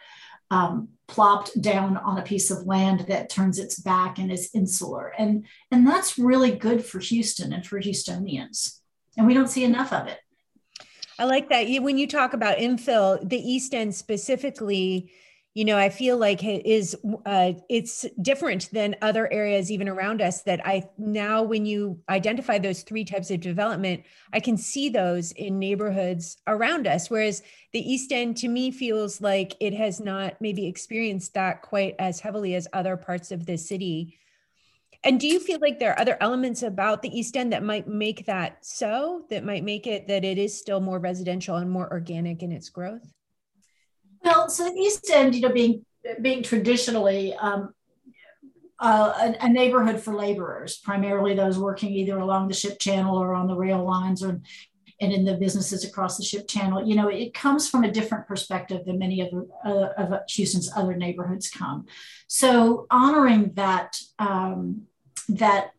um, 0.51 0.89
plopped 1.07 1.59
down 1.61 1.97
on 1.97 2.17
a 2.17 2.23
piece 2.23 2.51
of 2.51 2.65
land 2.65 3.01
that 3.07 3.29
turns 3.29 3.59
its 3.59 3.79
back 3.79 4.19
and 4.19 4.31
is 4.31 4.49
insular, 4.53 5.13
and 5.17 5.45
and 5.71 5.87
that's 5.87 6.17
really 6.17 6.51
good 6.51 6.83
for 6.83 6.99
Houston 6.99 7.53
and 7.53 7.65
for 7.65 7.79
Houstonians, 7.81 8.79
and 9.17 9.27
we 9.27 9.33
don't 9.33 9.49
see 9.49 9.63
enough 9.63 9.93
of 9.93 10.07
it. 10.07 10.19
I 11.17 11.25
like 11.25 11.49
that. 11.49 11.67
When 11.81 11.97
you 11.97 12.07
talk 12.07 12.33
about 12.33 12.57
infill, 12.59 13.27
the 13.27 13.37
East 13.37 13.73
End 13.73 13.93
specifically, 13.93 15.11
you 15.55 15.65
know, 15.65 15.77
I 15.77 15.89
feel 15.89 16.17
like 16.17 16.43
is 16.43 16.95
uh, 17.25 17.53
it's 17.69 18.05
different 18.21 18.69
than 18.71 18.95
other 19.01 19.31
areas 19.33 19.71
even 19.71 19.89
around 19.89 20.21
us. 20.21 20.43
That 20.43 20.65
I 20.65 20.87
now, 20.97 21.41
when 21.41 21.65
you 21.65 21.99
identify 22.07 22.59
those 22.59 22.83
three 22.83 23.03
types 23.03 23.31
of 23.31 23.39
development, 23.39 24.03
I 24.31 24.41
can 24.41 24.57
see 24.57 24.89
those 24.89 25.31
in 25.31 25.57
neighborhoods 25.57 26.37
around 26.45 26.85
us. 26.85 27.09
Whereas 27.09 27.41
the 27.73 27.79
East 27.79 28.11
End, 28.11 28.37
to 28.37 28.47
me, 28.47 28.69
feels 28.69 29.21
like 29.21 29.55
it 29.59 29.73
has 29.73 29.99
not 29.99 30.39
maybe 30.39 30.67
experienced 30.67 31.33
that 31.33 31.63
quite 31.63 31.95
as 31.97 32.19
heavily 32.19 32.53
as 32.53 32.67
other 32.71 32.95
parts 32.95 33.31
of 33.31 33.45
the 33.45 33.57
city. 33.57 34.19
And 35.03 35.19
do 35.19 35.27
you 35.27 35.39
feel 35.39 35.59
like 35.61 35.79
there 35.79 35.91
are 35.93 35.99
other 35.99 36.17
elements 36.21 36.61
about 36.61 37.01
the 37.01 37.17
East 37.17 37.35
End 37.35 37.53
that 37.53 37.63
might 37.63 37.87
make 37.87 38.27
that 38.27 38.63
so, 38.63 39.25
that 39.31 39.43
might 39.43 39.63
make 39.63 39.87
it 39.87 40.07
that 40.09 40.23
it 40.23 40.37
is 40.37 40.57
still 40.57 40.79
more 40.79 40.99
residential 40.99 41.55
and 41.55 41.71
more 41.71 41.91
organic 41.91 42.43
in 42.43 42.51
its 42.51 42.69
growth? 42.69 43.13
Well, 44.23 44.49
so 44.49 44.65
the 44.65 44.75
East 44.75 45.09
End, 45.11 45.35
you 45.35 45.41
know, 45.41 45.49
being 45.49 45.85
being 46.21 46.43
traditionally 46.43 47.33
um, 47.35 47.73
uh, 48.79 49.33
a, 49.41 49.45
a, 49.45 49.49
neighborhood 49.49 49.99
for 49.99 50.15
laborers, 50.15 50.77
primarily 50.77 51.35
those 51.35 51.59
working 51.59 51.91
either 51.91 52.17
along 52.17 52.47
the 52.47 52.53
ship 52.53 52.79
channel 52.79 53.17
or 53.17 53.35
on 53.35 53.47
the 53.47 53.55
rail 53.55 53.83
lines 53.83 54.23
or 54.23 54.41
and 55.01 55.13
in 55.13 55.23
the 55.23 55.35
businesses 55.35 55.85
across 55.85 56.17
the 56.17 56.23
ship 56.23 56.47
channel. 56.47 56.85
You 56.85 56.95
know, 56.95 57.07
it 57.07 57.33
comes 57.33 57.69
from 57.69 57.83
a 57.83 57.91
different 57.91 58.27
perspective 58.27 58.85
than 58.85 58.99
many 58.99 59.21
of, 59.21 59.29
uh, 59.65 59.89
of 59.97 60.19
Houston's 60.29 60.69
other 60.75 60.95
neighborhoods 60.95 61.49
come. 61.49 61.85
So 62.27 62.85
honoring 62.91 63.53
that 63.53 63.97
um, 64.17 64.83
that 65.29 65.71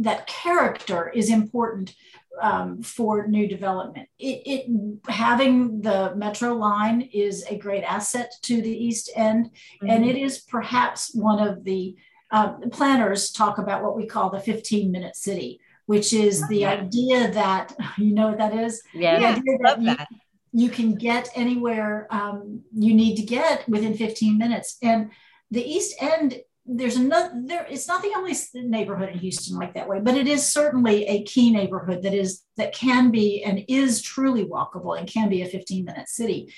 that 0.00 0.26
character 0.26 1.10
is 1.10 1.30
important 1.30 1.94
um, 2.40 2.82
for 2.82 3.26
new 3.26 3.46
development. 3.46 4.08
It, 4.18 4.42
it, 4.46 5.10
having 5.10 5.82
the 5.82 6.14
metro 6.16 6.54
line 6.54 7.02
is 7.12 7.44
a 7.48 7.58
great 7.58 7.84
asset 7.84 8.32
to 8.42 8.62
the 8.62 8.84
East 8.84 9.10
End, 9.14 9.46
mm-hmm. 9.46 9.90
and 9.90 10.04
it 10.04 10.16
is 10.16 10.40
perhaps 10.40 11.14
one 11.14 11.46
of 11.46 11.64
the 11.64 11.96
uh, 12.30 12.54
planners 12.72 13.30
talk 13.30 13.58
about 13.58 13.82
what 13.82 13.96
we 13.96 14.06
call 14.06 14.30
the 14.30 14.40
15 14.40 14.90
minute 14.90 15.16
city, 15.16 15.60
which 15.86 16.12
is 16.12 16.46
the 16.48 16.64
idea 16.64 17.30
that 17.32 17.74
you 17.98 18.14
know 18.14 18.28
what 18.28 18.38
that 18.38 18.54
is. 18.54 18.82
Yeah, 18.94 19.18
yeah 19.18 19.40
love 19.62 19.84
that. 19.84 20.06
You, 20.52 20.64
you, 20.64 20.70
can 20.70 20.94
get 20.94 21.28
anywhere 21.34 22.06
um, 22.10 22.62
you 22.72 22.94
need 22.94 23.16
to 23.16 23.22
get 23.22 23.68
within 23.68 23.94
15 23.94 24.38
minutes, 24.38 24.78
and 24.82 25.10
the 25.50 25.62
East 25.62 25.94
End 26.00 26.40
there's 26.66 26.96
another 26.96 27.32
there 27.46 27.66
it's 27.70 27.88
not 27.88 28.02
the 28.02 28.12
only 28.16 28.34
neighborhood 28.54 29.08
in 29.08 29.18
houston 29.18 29.56
like 29.56 29.74
that 29.74 29.88
way 29.88 29.98
but 29.98 30.14
it 30.14 30.28
is 30.28 30.46
certainly 30.46 31.04
a 31.06 31.24
key 31.24 31.50
neighborhood 31.50 32.02
that 32.02 32.14
is 32.14 32.44
that 32.60 32.74
can 32.74 33.10
be 33.10 33.42
and 33.42 33.64
is 33.68 34.02
truly 34.02 34.44
walkable 34.44 34.96
and 34.96 35.08
can 35.08 35.28
be 35.28 35.42
a 35.42 35.46
15 35.46 35.84
minute 35.84 36.08
city. 36.08 36.52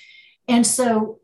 And 0.47 0.67
so 0.67 1.19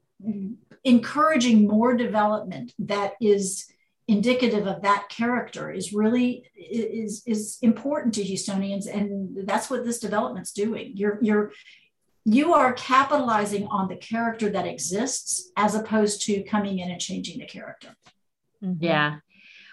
encouraging 0.83 1.67
more 1.67 1.95
development 1.95 2.73
that 2.79 3.13
is 3.21 3.65
indicative 4.07 4.65
of 4.65 4.81
that 4.81 5.07
character 5.09 5.69
is 5.69 5.93
really 5.93 6.45
is 6.55 7.21
is 7.27 7.57
important 7.61 8.13
to 8.15 8.23
houstonians 8.23 8.87
and 8.91 9.45
that's 9.45 9.69
what 9.69 9.85
this 9.85 9.99
development's 9.99 10.53
doing. 10.53 10.93
You're 10.95 11.19
you're 11.21 11.51
you 12.25 12.53
are 12.53 12.73
capitalizing 12.73 13.67
on 13.67 13.87
the 13.87 13.95
character 13.95 14.49
that 14.49 14.67
exists 14.67 15.51
as 15.57 15.75
opposed 15.75 16.21
to 16.23 16.43
coming 16.43 16.79
in 16.79 16.89
and 16.91 17.01
changing 17.01 17.39
the 17.39 17.45
character 17.45 17.95
Mm-hmm. 18.63 18.83
Yeah. 18.83 19.15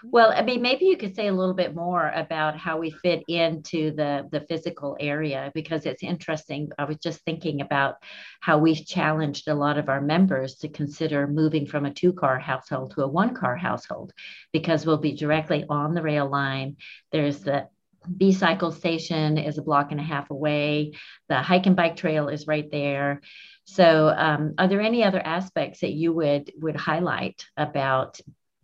Well, 0.05 0.31
I 0.31 0.43
mean, 0.43 0.63
maybe 0.63 0.85
you 0.85 0.97
could 0.97 1.17
say 1.17 1.27
a 1.27 1.33
little 1.33 1.55
bit 1.55 1.75
more 1.75 2.11
about 2.15 2.57
how 2.57 2.79
we 2.79 2.91
fit 2.91 3.25
into 3.29 3.93
the 3.93 4.29
the 4.31 4.43
physical 4.43 4.97
area 5.01 5.51
because 5.55 5.87
it's 5.87 6.03
interesting. 6.03 6.71
I 6.79 6.85
was 6.85 6.99
just 6.99 7.25
thinking 7.25 7.61
about 7.61 7.97
how 8.41 8.59
we've 8.59 8.87
challenged 8.87 9.49
a 9.49 9.55
lot 9.55 9.79
of 9.79 9.89
our 9.89 10.01
members 10.01 10.57
to 10.57 10.69
consider 10.69 11.27
moving 11.27 11.67
from 11.67 11.87
a 11.87 11.95
two 11.95 12.13
car 12.13 12.39
household 12.39 12.93
to 12.93 13.03
a 13.03 13.09
one 13.09 13.35
car 13.35 13.57
household 13.57 14.13
because 14.53 14.87
we'll 14.87 14.99
be 14.99 15.17
directly 15.17 15.65
on 15.69 15.95
the 15.95 16.03
rail 16.03 16.29
line. 16.29 16.77
There's 17.11 17.41
the 17.41 17.69
BCycle 18.07 18.73
station 18.75 19.39
is 19.39 19.59
a 19.59 19.63
block 19.63 19.91
and 19.91 19.99
a 19.99 20.05
half 20.05 20.31
away. 20.31 20.93
The 21.29 21.43
hike 21.43 21.67
and 21.67 21.75
bike 21.75 21.97
trail 21.97 22.29
is 22.29 22.47
right 22.47 22.71
there. 22.71 23.23
So, 23.65 24.15
um, 24.17 24.55
are 24.59 24.69
there 24.69 24.81
any 24.81 25.03
other 25.03 25.21
aspects 25.21 25.81
that 25.81 25.93
you 25.93 26.13
would 26.13 26.53
would 26.61 26.77
highlight 26.77 27.45
about 27.57 28.21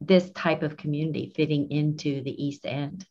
this 0.06 0.30
type 0.30 0.62
of 0.62 0.76
community 0.76 1.32
fitting 1.34 1.70
into 1.70 2.22
the 2.22 2.44
East 2.44 2.66
End? 2.66 3.06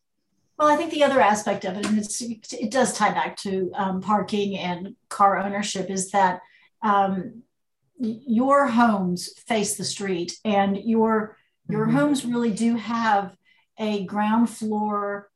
Well, 0.58 0.70
I 0.70 0.76
think 0.76 0.92
the 0.92 1.04
other 1.04 1.20
aspect 1.20 1.66
of 1.66 1.76
it, 1.76 1.88
and 1.88 1.98
it 1.98 2.72
does 2.72 2.94
tie 2.94 3.12
back 3.12 3.36
to 3.38 3.72
um, 3.74 4.00
parking 4.00 4.58
and 4.60 4.96
car 5.10 5.40
ownership, 5.40 5.90
is 5.90 6.12
that 6.12 6.42
um, 6.84 7.42
your 7.98 8.68
homes 8.68 9.30
face 9.48 9.76
the 9.76 9.84
street, 9.84 10.38
and 10.46 10.78
your 10.78 11.36
your 11.68 11.88
mm-hmm. 11.88 11.98
homes 11.98 12.26
really 12.26 12.52
do 12.52 12.76
have 12.76 13.36
a 13.80 14.06
ground 14.06 14.50
floor. 14.50 15.32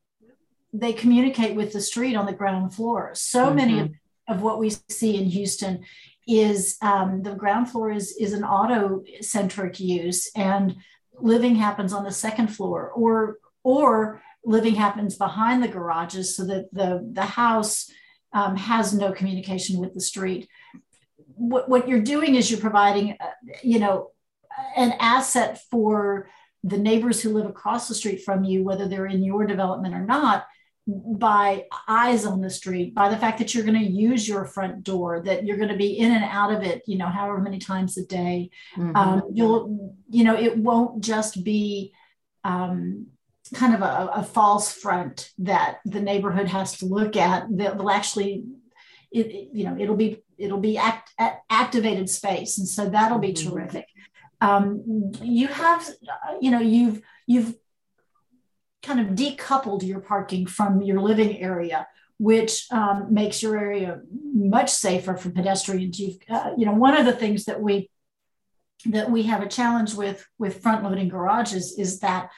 They 0.73 0.93
communicate 0.93 1.55
with 1.55 1.73
the 1.73 1.81
street 1.81 2.15
on 2.15 2.27
the 2.27 2.33
ground 2.33 2.75
floor. 2.75 3.11
So 3.15 3.47
mm-hmm. 3.47 3.55
many 3.55 3.79
of, 3.79 3.91
of 4.27 4.41
what 4.41 4.59
we 4.59 4.71
see 4.89 5.17
in 5.17 5.25
Houston 5.25 5.85
is 6.27 6.77
um, 6.81 7.23
the 7.23 7.33
ground 7.35 7.69
floor 7.69 7.91
is 7.91 8.15
is 8.19 8.33
an 8.33 8.43
auto 8.43 9.03
centric 9.21 9.79
use, 9.79 10.29
and 10.35 10.75
living 11.19 11.55
happens 11.55 11.93
on 11.93 12.03
the 12.03 12.11
second 12.11 12.47
floor 12.47 12.91
or 12.91 13.37
or 13.63 14.21
living 14.43 14.75
happens 14.75 15.15
behind 15.17 15.63
the 15.63 15.67
garages 15.67 16.35
so 16.35 16.45
that 16.45 16.73
the 16.73 17.07
the 17.11 17.25
house 17.25 17.89
um, 18.33 18.55
has 18.57 18.93
no 18.93 19.11
communication 19.11 19.79
with 19.79 19.93
the 19.93 20.01
street. 20.01 20.47
What, 21.37 21.67
what 21.69 21.87
you're 21.87 22.01
doing 22.01 22.35
is 22.35 22.51
you're 22.51 22.59
providing 22.59 23.17
uh, 23.19 23.31
you 23.63 23.79
know 23.79 24.11
an 24.75 24.93
asset 24.99 25.61
for 25.69 26.29
the 26.63 26.77
neighbors 26.77 27.21
who 27.21 27.29
live 27.29 27.45
across 27.45 27.87
the 27.87 27.95
street 27.95 28.23
from 28.23 28.43
you 28.43 28.63
whether 28.63 28.87
they're 28.87 29.05
in 29.05 29.23
your 29.23 29.45
development 29.45 29.93
or 29.93 30.03
not 30.03 30.45
by 30.87 31.65
eyes 31.87 32.25
on 32.25 32.41
the 32.41 32.49
street, 32.49 32.93
by 32.93 33.09
the 33.09 33.17
fact 33.17 33.39
that 33.39 33.53
you're 33.53 33.63
going 33.63 33.79
to 33.79 33.85
use 33.85 34.27
your 34.27 34.45
front 34.45 34.83
door, 34.83 35.21
that 35.25 35.43
you're 35.43 35.57
going 35.57 35.69
to 35.69 35.77
be 35.77 35.97
in 35.97 36.11
and 36.11 36.23
out 36.23 36.51
of 36.51 36.61
it, 36.61 36.83
you 36.85 36.97
know, 36.97 37.07
however 37.07 37.39
many 37.39 37.57
times 37.57 37.97
a 37.97 38.05
day. 38.05 38.51
Mm-hmm. 38.75 38.95
Um, 38.95 39.23
you'll, 39.33 39.95
you 40.09 40.23
know, 40.23 40.37
it 40.37 40.57
won't 40.57 41.03
just 41.03 41.43
be 41.43 41.93
um, 42.43 43.07
kind 43.53 43.73
of 43.73 43.81
a, 43.81 44.11
a, 44.13 44.23
false 44.23 44.71
front 44.71 45.31
that 45.39 45.79
the 45.85 45.99
neighborhood 45.99 46.47
has 46.47 46.77
to 46.77 46.85
look 46.85 47.15
at. 47.15 47.47
They'll 47.49 47.89
actually, 47.89 48.43
it, 49.11 49.49
you 49.53 49.63
know, 49.63 49.75
it'll 49.79 49.95
be 49.95 50.23
it'll 50.37 50.59
be 50.59 50.77
act, 50.77 51.11
activated 51.49 52.09
space, 52.09 52.59
and 52.59 52.67
so 52.67 52.89
that'll 52.89 53.17
be 53.17 53.33
mm-hmm. 53.33 53.49
terrific. 53.49 53.87
Um, 54.41 55.11
you 55.21 55.47
have, 55.47 55.89
you 56.41 56.51
know, 56.51 56.59
you've 56.59 57.01
you've 57.25 57.55
kind 58.85 58.99
of 58.99 59.15
decoupled 59.15 59.83
your 59.83 59.99
parking 59.99 60.45
from 60.45 60.81
your 60.81 61.01
living 61.01 61.39
area, 61.41 61.87
which 62.17 62.67
um, 62.71 63.07
makes 63.13 63.41
your 63.41 63.57
area 63.57 64.01
much 64.33 64.69
safer 64.69 65.17
for 65.17 65.29
pedestrians. 65.29 65.99
You've, 65.99 66.17
uh, 66.29 66.51
you 66.57 66.65
know, 66.65 66.73
one 66.73 66.95
of 66.95 67.05
the 67.05 67.13
things 67.13 67.45
that 67.45 67.61
we 67.61 67.89
that 68.87 69.09
we 69.09 69.23
have 69.23 69.41
a 69.41 69.47
challenge 69.47 69.95
with 69.95 70.27
with 70.37 70.61
front 70.61 70.83
loading 70.83 71.09
garages 71.09 71.77
is 71.77 71.99
that 72.01 72.29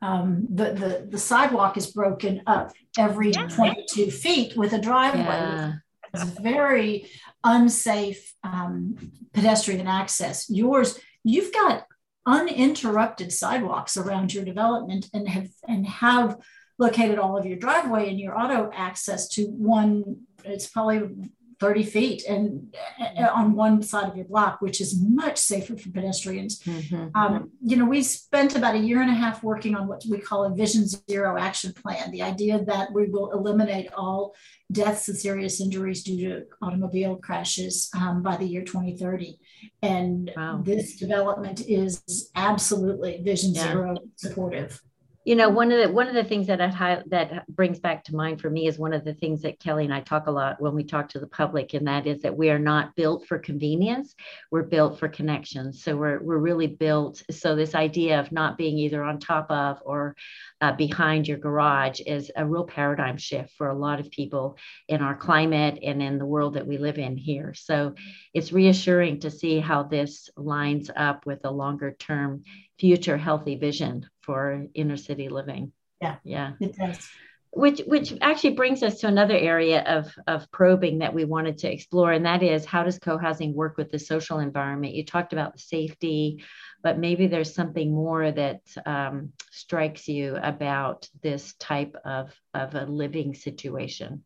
um, 0.00 0.46
the, 0.50 0.72
the 0.72 1.06
the 1.10 1.18
sidewalk 1.18 1.76
is 1.76 1.92
broken 1.92 2.42
up 2.46 2.72
every 2.98 3.30
yeah. 3.30 3.46
22 3.46 4.10
feet 4.10 4.56
with 4.56 4.72
a 4.72 4.80
driveway. 4.80 5.22
Yeah. 5.24 5.72
It's 6.14 6.24
very 6.24 7.08
unsafe 7.42 8.34
um, 8.44 8.96
pedestrian 9.32 9.86
access. 9.86 10.50
Yours, 10.50 10.98
you've 11.24 11.52
got 11.54 11.86
uninterrupted 12.26 13.32
sidewalks 13.32 13.96
around 13.96 14.32
your 14.32 14.44
development 14.44 15.08
and 15.12 15.28
have 15.28 15.50
and 15.66 15.86
have 15.86 16.38
located 16.78 17.18
all 17.18 17.36
of 17.36 17.46
your 17.46 17.58
driveway 17.58 18.08
and 18.08 18.18
your 18.18 18.38
auto 18.38 18.70
access 18.72 19.28
to 19.28 19.46
one 19.46 20.22
it's 20.44 20.66
probably 20.66 21.30
30 21.62 21.84
feet 21.84 22.24
and 22.28 22.74
uh, 23.00 23.28
on 23.32 23.54
one 23.54 23.80
side 23.82 24.08
of 24.08 24.16
your 24.16 24.24
block, 24.24 24.60
which 24.60 24.80
is 24.80 25.00
much 25.00 25.38
safer 25.38 25.76
for 25.76 25.90
pedestrians. 25.90 26.58
Mm-hmm. 26.58 27.16
Um, 27.16 27.52
you 27.64 27.76
know, 27.76 27.84
we 27.84 28.02
spent 28.02 28.56
about 28.56 28.74
a 28.74 28.78
year 28.78 29.00
and 29.00 29.08
a 29.08 29.14
half 29.14 29.44
working 29.44 29.76
on 29.76 29.86
what 29.86 30.02
we 30.10 30.18
call 30.18 30.42
a 30.42 30.52
Vision 30.52 30.86
Zero 31.08 31.38
action 31.38 31.72
plan. 31.72 32.10
The 32.10 32.22
idea 32.22 32.64
that 32.64 32.92
we 32.92 33.08
will 33.08 33.30
eliminate 33.30 33.90
all 33.96 34.34
deaths 34.72 35.08
and 35.08 35.16
serious 35.16 35.60
injuries 35.60 36.02
due 36.02 36.28
to 36.28 36.44
automobile 36.60 37.14
crashes 37.14 37.88
um, 37.94 38.22
by 38.24 38.36
the 38.36 38.44
year 38.44 38.64
2030. 38.64 39.38
And 39.82 40.32
wow. 40.36 40.60
this 40.64 40.96
development 40.96 41.62
is 41.68 42.02
absolutely 42.34 43.22
Vision 43.22 43.54
yeah. 43.54 43.68
Zero 43.68 43.96
supportive 44.16 44.80
you 45.24 45.36
know 45.36 45.48
one 45.48 45.70
of 45.70 45.80
the 45.80 45.92
one 45.92 46.08
of 46.08 46.14
the 46.14 46.24
things 46.24 46.48
that 46.48 46.60
I, 46.60 47.02
that 47.06 47.46
brings 47.46 47.78
back 47.78 48.04
to 48.04 48.16
mind 48.16 48.40
for 48.40 48.50
me 48.50 48.66
is 48.66 48.78
one 48.78 48.92
of 48.92 49.04
the 49.04 49.14
things 49.14 49.42
that 49.42 49.60
Kelly 49.60 49.84
and 49.84 49.94
I 49.94 50.00
talk 50.00 50.26
a 50.26 50.32
lot 50.32 50.60
when 50.60 50.74
we 50.74 50.82
talk 50.82 51.08
to 51.10 51.20
the 51.20 51.28
public, 51.28 51.74
and 51.74 51.86
that 51.86 52.06
is 52.06 52.22
that 52.22 52.36
we 52.36 52.50
are 52.50 52.58
not 52.58 52.96
built 52.96 53.26
for 53.26 53.38
convenience. 53.38 54.14
We're 54.50 54.64
built 54.64 54.98
for 54.98 55.08
connections. 55.08 55.84
So 55.84 55.96
we're 55.96 56.20
we're 56.20 56.38
really 56.38 56.66
built. 56.66 57.22
So 57.30 57.54
this 57.54 57.74
idea 57.74 58.18
of 58.18 58.32
not 58.32 58.58
being 58.58 58.78
either 58.78 59.02
on 59.04 59.20
top 59.20 59.50
of 59.50 59.80
or 59.84 60.16
uh, 60.60 60.72
behind 60.72 61.28
your 61.28 61.38
garage 61.38 62.00
is 62.00 62.30
a 62.34 62.44
real 62.44 62.64
paradigm 62.64 63.16
shift 63.16 63.52
for 63.56 63.68
a 63.68 63.78
lot 63.78 64.00
of 64.00 64.10
people 64.10 64.56
in 64.88 65.02
our 65.02 65.14
climate 65.14 65.78
and 65.82 66.02
in 66.02 66.18
the 66.18 66.26
world 66.26 66.54
that 66.54 66.66
we 66.66 66.78
live 66.78 66.98
in 66.98 67.16
here. 67.16 67.54
So 67.54 67.94
it's 68.34 68.52
reassuring 68.52 69.20
to 69.20 69.30
see 69.30 69.60
how 69.60 69.84
this 69.84 70.30
lines 70.36 70.90
up 70.94 71.26
with 71.26 71.44
a 71.44 71.50
longer 71.50 71.94
term 71.98 72.42
future 72.78 73.16
healthy 73.16 73.54
vision 73.54 74.08
for 74.22 74.66
inner 74.74 74.96
city 74.96 75.28
living. 75.28 75.72
Yeah. 76.00 76.16
Yeah. 76.24 76.52
It 76.60 76.76
does. 76.76 77.08
Which 77.54 77.82
which 77.86 78.14
actually 78.22 78.54
brings 78.54 78.82
us 78.82 79.00
to 79.00 79.08
another 79.08 79.36
area 79.36 79.82
of, 79.82 80.10
of 80.26 80.50
probing 80.52 81.00
that 81.00 81.12
we 81.12 81.26
wanted 81.26 81.58
to 81.58 81.70
explore, 81.70 82.10
and 82.10 82.24
that 82.24 82.42
is 82.42 82.64
how 82.64 82.82
does 82.82 82.98
co-housing 82.98 83.54
work 83.54 83.76
with 83.76 83.90
the 83.90 83.98
social 83.98 84.38
environment? 84.38 84.94
You 84.94 85.04
talked 85.04 85.34
about 85.34 85.52
the 85.52 85.58
safety, 85.58 86.42
but 86.82 86.98
maybe 86.98 87.26
there's 87.26 87.54
something 87.54 87.92
more 87.92 88.32
that 88.32 88.62
um, 88.86 89.34
strikes 89.50 90.08
you 90.08 90.38
about 90.42 91.06
this 91.22 91.52
type 91.58 91.94
of, 92.06 92.32
of 92.54 92.74
a 92.74 92.86
living 92.86 93.34
situation. 93.34 94.24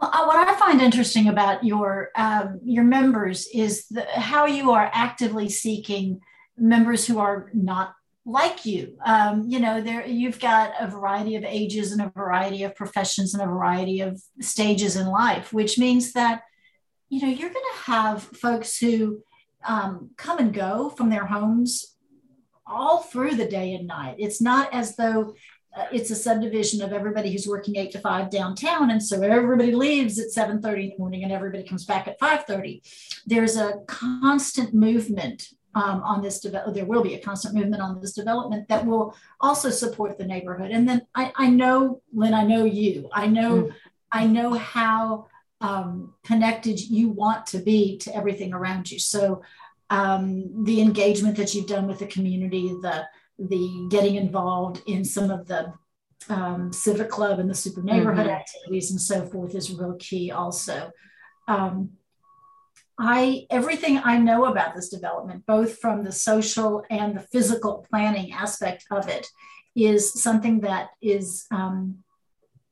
Well, 0.00 0.10
uh, 0.12 0.24
what 0.24 0.48
I 0.48 0.54
find 0.54 0.80
interesting 0.80 1.28
about 1.28 1.64
your 1.64 2.10
um, 2.14 2.60
your 2.62 2.84
members 2.84 3.48
is 3.52 3.88
the, 3.88 4.04
how 4.04 4.46
you 4.46 4.70
are 4.70 4.88
actively 4.92 5.48
seeking 5.48 6.20
members 6.56 7.06
who 7.06 7.18
are 7.18 7.50
not 7.54 7.94
like 8.26 8.66
you. 8.66 8.98
Um, 9.06 9.44
you 9.46 9.60
know, 9.60 9.80
there 9.80 10.04
you've 10.04 10.40
got 10.40 10.74
a 10.80 10.88
variety 10.88 11.36
of 11.36 11.44
ages 11.44 11.92
and 11.92 12.02
a 12.02 12.10
variety 12.10 12.64
of 12.64 12.74
professions 12.74 13.32
and 13.32 13.42
a 13.42 13.46
variety 13.46 14.00
of 14.00 14.20
stages 14.40 14.96
in 14.96 15.06
life, 15.06 15.52
which 15.52 15.78
means 15.78 16.12
that 16.12 16.42
you 17.08 17.22
know 17.22 17.28
you're 17.28 17.50
going 17.50 17.72
to 17.76 17.82
have 17.84 18.24
folks 18.24 18.78
who 18.78 19.22
um, 19.64 20.10
come 20.16 20.38
and 20.38 20.52
go 20.52 20.90
from 20.90 21.08
their 21.08 21.26
homes 21.26 21.96
all 22.66 23.02
through 23.02 23.36
the 23.36 23.48
day 23.48 23.74
and 23.74 23.86
night. 23.86 24.16
It's 24.18 24.42
not 24.42 24.74
as 24.74 24.96
though 24.96 25.36
uh, 25.76 25.86
it's 25.92 26.10
a 26.10 26.16
subdivision 26.16 26.82
of 26.82 26.92
everybody 26.92 27.30
who's 27.30 27.46
working 27.46 27.76
eight 27.76 27.92
to 27.92 28.00
five 28.00 28.28
downtown, 28.28 28.90
and 28.90 29.00
so 29.00 29.22
everybody 29.22 29.70
leaves 29.70 30.18
at 30.18 30.32
seven 30.32 30.60
thirty 30.60 30.84
in 30.84 30.90
the 30.90 30.98
morning, 30.98 31.22
and 31.22 31.30
everybody 31.30 31.62
comes 31.62 31.84
back 31.84 32.08
at 32.08 32.18
five 32.18 32.44
thirty. 32.44 32.82
There's 33.24 33.56
a 33.56 33.82
constant 33.86 34.74
movement 34.74 35.48
um, 35.76 36.02
on 36.02 36.22
this 36.22 36.40
development. 36.40 36.74
There 36.74 36.86
will 36.86 37.02
be 37.02 37.14
a 37.14 37.20
constant 37.20 37.54
movement 37.54 37.82
on 37.82 38.00
this 38.00 38.14
development 38.14 38.66
that 38.68 38.84
will 38.84 39.14
also 39.40 39.68
support 39.70 40.16
the 40.16 40.24
neighborhood. 40.24 40.70
And 40.70 40.88
then 40.88 41.02
I, 41.14 41.32
I 41.36 41.50
know, 41.50 42.00
Lynn, 42.12 42.34
I 42.34 42.44
know 42.44 42.64
you. 42.64 43.08
I 43.12 43.26
know, 43.26 43.64
mm. 43.64 43.74
I 44.10 44.26
know 44.26 44.54
how 44.54 45.26
um, 45.60 46.14
connected 46.24 46.80
you 46.80 47.10
want 47.10 47.46
to 47.48 47.58
be 47.58 47.98
to 47.98 48.16
everything 48.16 48.54
around 48.54 48.90
you. 48.90 48.98
So 48.98 49.42
um, 49.90 50.64
the 50.64 50.80
engagement 50.80 51.36
that 51.36 51.54
you've 51.54 51.68
done 51.68 51.86
with 51.86 52.00
the 52.00 52.06
community, 52.06 52.68
the 52.82 53.06
the 53.38 53.86
getting 53.90 54.14
involved 54.14 54.82
in 54.86 55.04
some 55.04 55.30
of 55.30 55.46
the 55.46 55.70
um, 56.30 56.72
civic 56.72 57.10
club 57.10 57.38
and 57.38 57.50
the 57.50 57.54
super 57.54 57.82
neighborhood 57.82 58.26
mm-hmm. 58.26 58.34
activities 58.34 58.90
and 58.90 59.00
so 59.00 59.26
forth 59.26 59.54
is 59.54 59.70
real 59.70 59.94
key 59.98 60.30
also. 60.30 60.90
Um, 61.46 61.90
I 62.98 63.46
everything 63.50 63.98
I 63.98 64.18
know 64.18 64.46
about 64.46 64.74
this 64.74 64.88
development, 64.88 65.44
both 65.46 65.78
from 65.78 66.02
the 66.02 66.12
social 66.12 66.82
and 66.90 67.16
the 67.16 67.20
physical 67.20 67.86
planning 67.90 68.32
aspect 68.32 68.84
of 68.90 69.08
it, 69.08 69.26
is 69.74 70.22
something 70.22 70.60
that 70.60 70.88
is 71.02 71.46
um, 71.50 71.98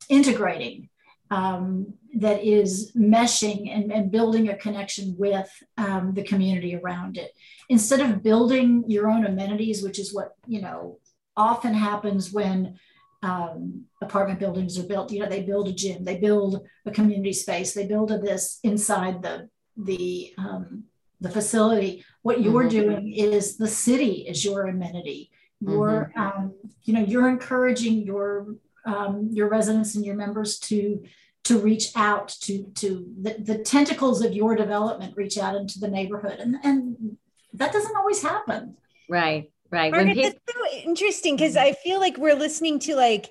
integrating, 0.09 0.89
um, 1.31 1.95
that 2.17 2.43
is 2.43 2.93
meshing 2.97 3.71
and, 3.71 3.93
and, 3.93 4.11
building 4.11 4.49
a 4.49 4.57
connection 4.57 5.15
with 5.19 5.51
um, 5.77 6.15
the 6.15 6.23
community 6.23 6.75
around 6.77 7.19
it. 7.19 7.33
Instead 7.69 8.01
of 8.01 8.23
building 8.23 8.85
your 8.87 9.09
own 9.11 9.27
amenities, 9.27 9.83
which 9.83 9.99
is 9.99 10.15
what 10.15 10.35
you 10.47 10.63
know 10.63 10.99
often 11.37 11.75
happens 11.75 12.33
when 12.33 12.79
um, 13.23 13.85
apartment 14.03 14.39
buildings 14.39 14.79
are 14.79 14.87
built. 14.87 15.11
You 15.11 15.21
know, 15.21 15.29
they 15.29 15.43
build 15.43 15.69
a 15.69 15.73
gym, 15.73 16.05
they 16.05 16.19
build 16.19 16.65
a 16.87 16.91
community 16.91 17.33
space, 17.33 17.75
they 17.75 17.87
build 17.87 18.13
a 18.13 18.19
this 18.19 18.61
inside 18.63 19.23
the 19.23 19.49
the 19.77 20.33
um, 20.39 20.85
the 21.21 21.31
facility. 21.31 22.05
What 22.23 22.41
you're 22.43 22.65
mm-hmm. 22.65 22.69
doing 22.69 23.13
is 23.13 23.57
the 23.57 23.69
city 23.69 24.27
is 24.29 24.45
your 24.45 24.67
amenity. 24.67 25.31
You're 25.61 26.13
mm-hmm. 26.17 26.21
um, 26.21 26.55
you 26.83 26.95
know 26.95 27.01
you're 27.01 27.29
encouraging 27.29 28.03
your 28.05 28.57
um, 28.85 29.31
your 29.33 29.49
residents 29.49 29.95
and 29.95 30.05
your 30.05 30.17
members 30.17 30.59
to 30.61 31.03
to 31.45 31.59
reach 31.59 31.91
out 31.95 32.29
to 32.29 32.65
to 32.75 33.07
the, 33.21 33.37
the 33.39 33.59
tentacles 33.59 34.23
of 34.23 34.35
your 34.35 34.57
development 34.57 35.17
reach 35.17 35.39
out 35.39 35.55
into 35.55 35.79
the 35.79 35.89
neighborhood 35.89 36.39
and 36.41 36.57
and 36.65 37.17
that 37.53 37.73
doesn't 37.73 37.97
always 37.97 38.23
happen 38.23 38.77
right 39.09 39.51
right 39.71 39.93
Margaret, 39.93 40.15
people- 40.15 40.31
that's 40.31 40.53
so 40.53 40.89
interesting 40.89 41.37
because 41.37 41.57
i 41.57 41.73
feel 41.73 42.01
like 42.01 42.17
we're 42.17 42.35
listening 42.35 42.79
to 42.81 42.97
like 42.97 43.31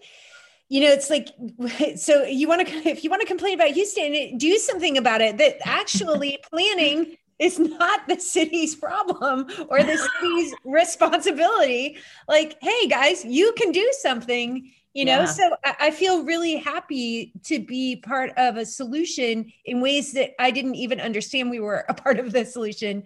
you 0.69 0.81
know 0.81 0.91
it's 0.91 1.09
like 1.09 1.29
so 1.97 2.23
you 2.23 2.47
want 2.47 2.67
to 2.67 2.73
if 2.89 3.03
you 3.03 3.09
want 3.09 3.21
to 3.21 3.27
complain 3.27 3.55
about 3.55 3.71
houston 3.71 4.37
do 4.37 4.57
something 4.57 4.97
about 4.97 5.21
it 5.21 5.37
that 5.37 5.57
actually 5.65 6.39
planning 6.49 7.17
is 7.39 7.59
not 7.59 8.07
the 8.07 8.19
city's 8.19 8.75
problem 8.75 9.47
or 9.67 9.83
the 9.83 9.97
city's 9.97 10.53
responsibility. 10.63 11.97
Like 12.27 12.57
hey 12.61 12.87
guys 12.87 13.25
you 13.25 13.53
can 13.57 13.71
do 13.71 13.91
something 13.99 14.71
you 14.93 15.05
know? 15.05 15.21
Yeah. 15.21 15.25
so 15.25 15.55
I, 15.65 15.89
feel 15.89 16.23
really 16.23 16.57
happy 16.57 17.33
to 17.45 17.59
be 17.59 17.95
part 17.95 18.31
of 18.37 18.57
a 18.57 18.65
solution 18.65 19.51
in 19.65 19.81
ways 19.81 20.13
that 20.13 20.39
i 20.39 20.51
didn't 20.51 20.75
even 20.75 21.01
understand 21.01 21.49
we 21.49 21.59
were 21.59 21.83
a 21.89 21.95
part 21.95 22.19
of 22.19 22.31
the 22.31 22.45
solution 22.45 23.03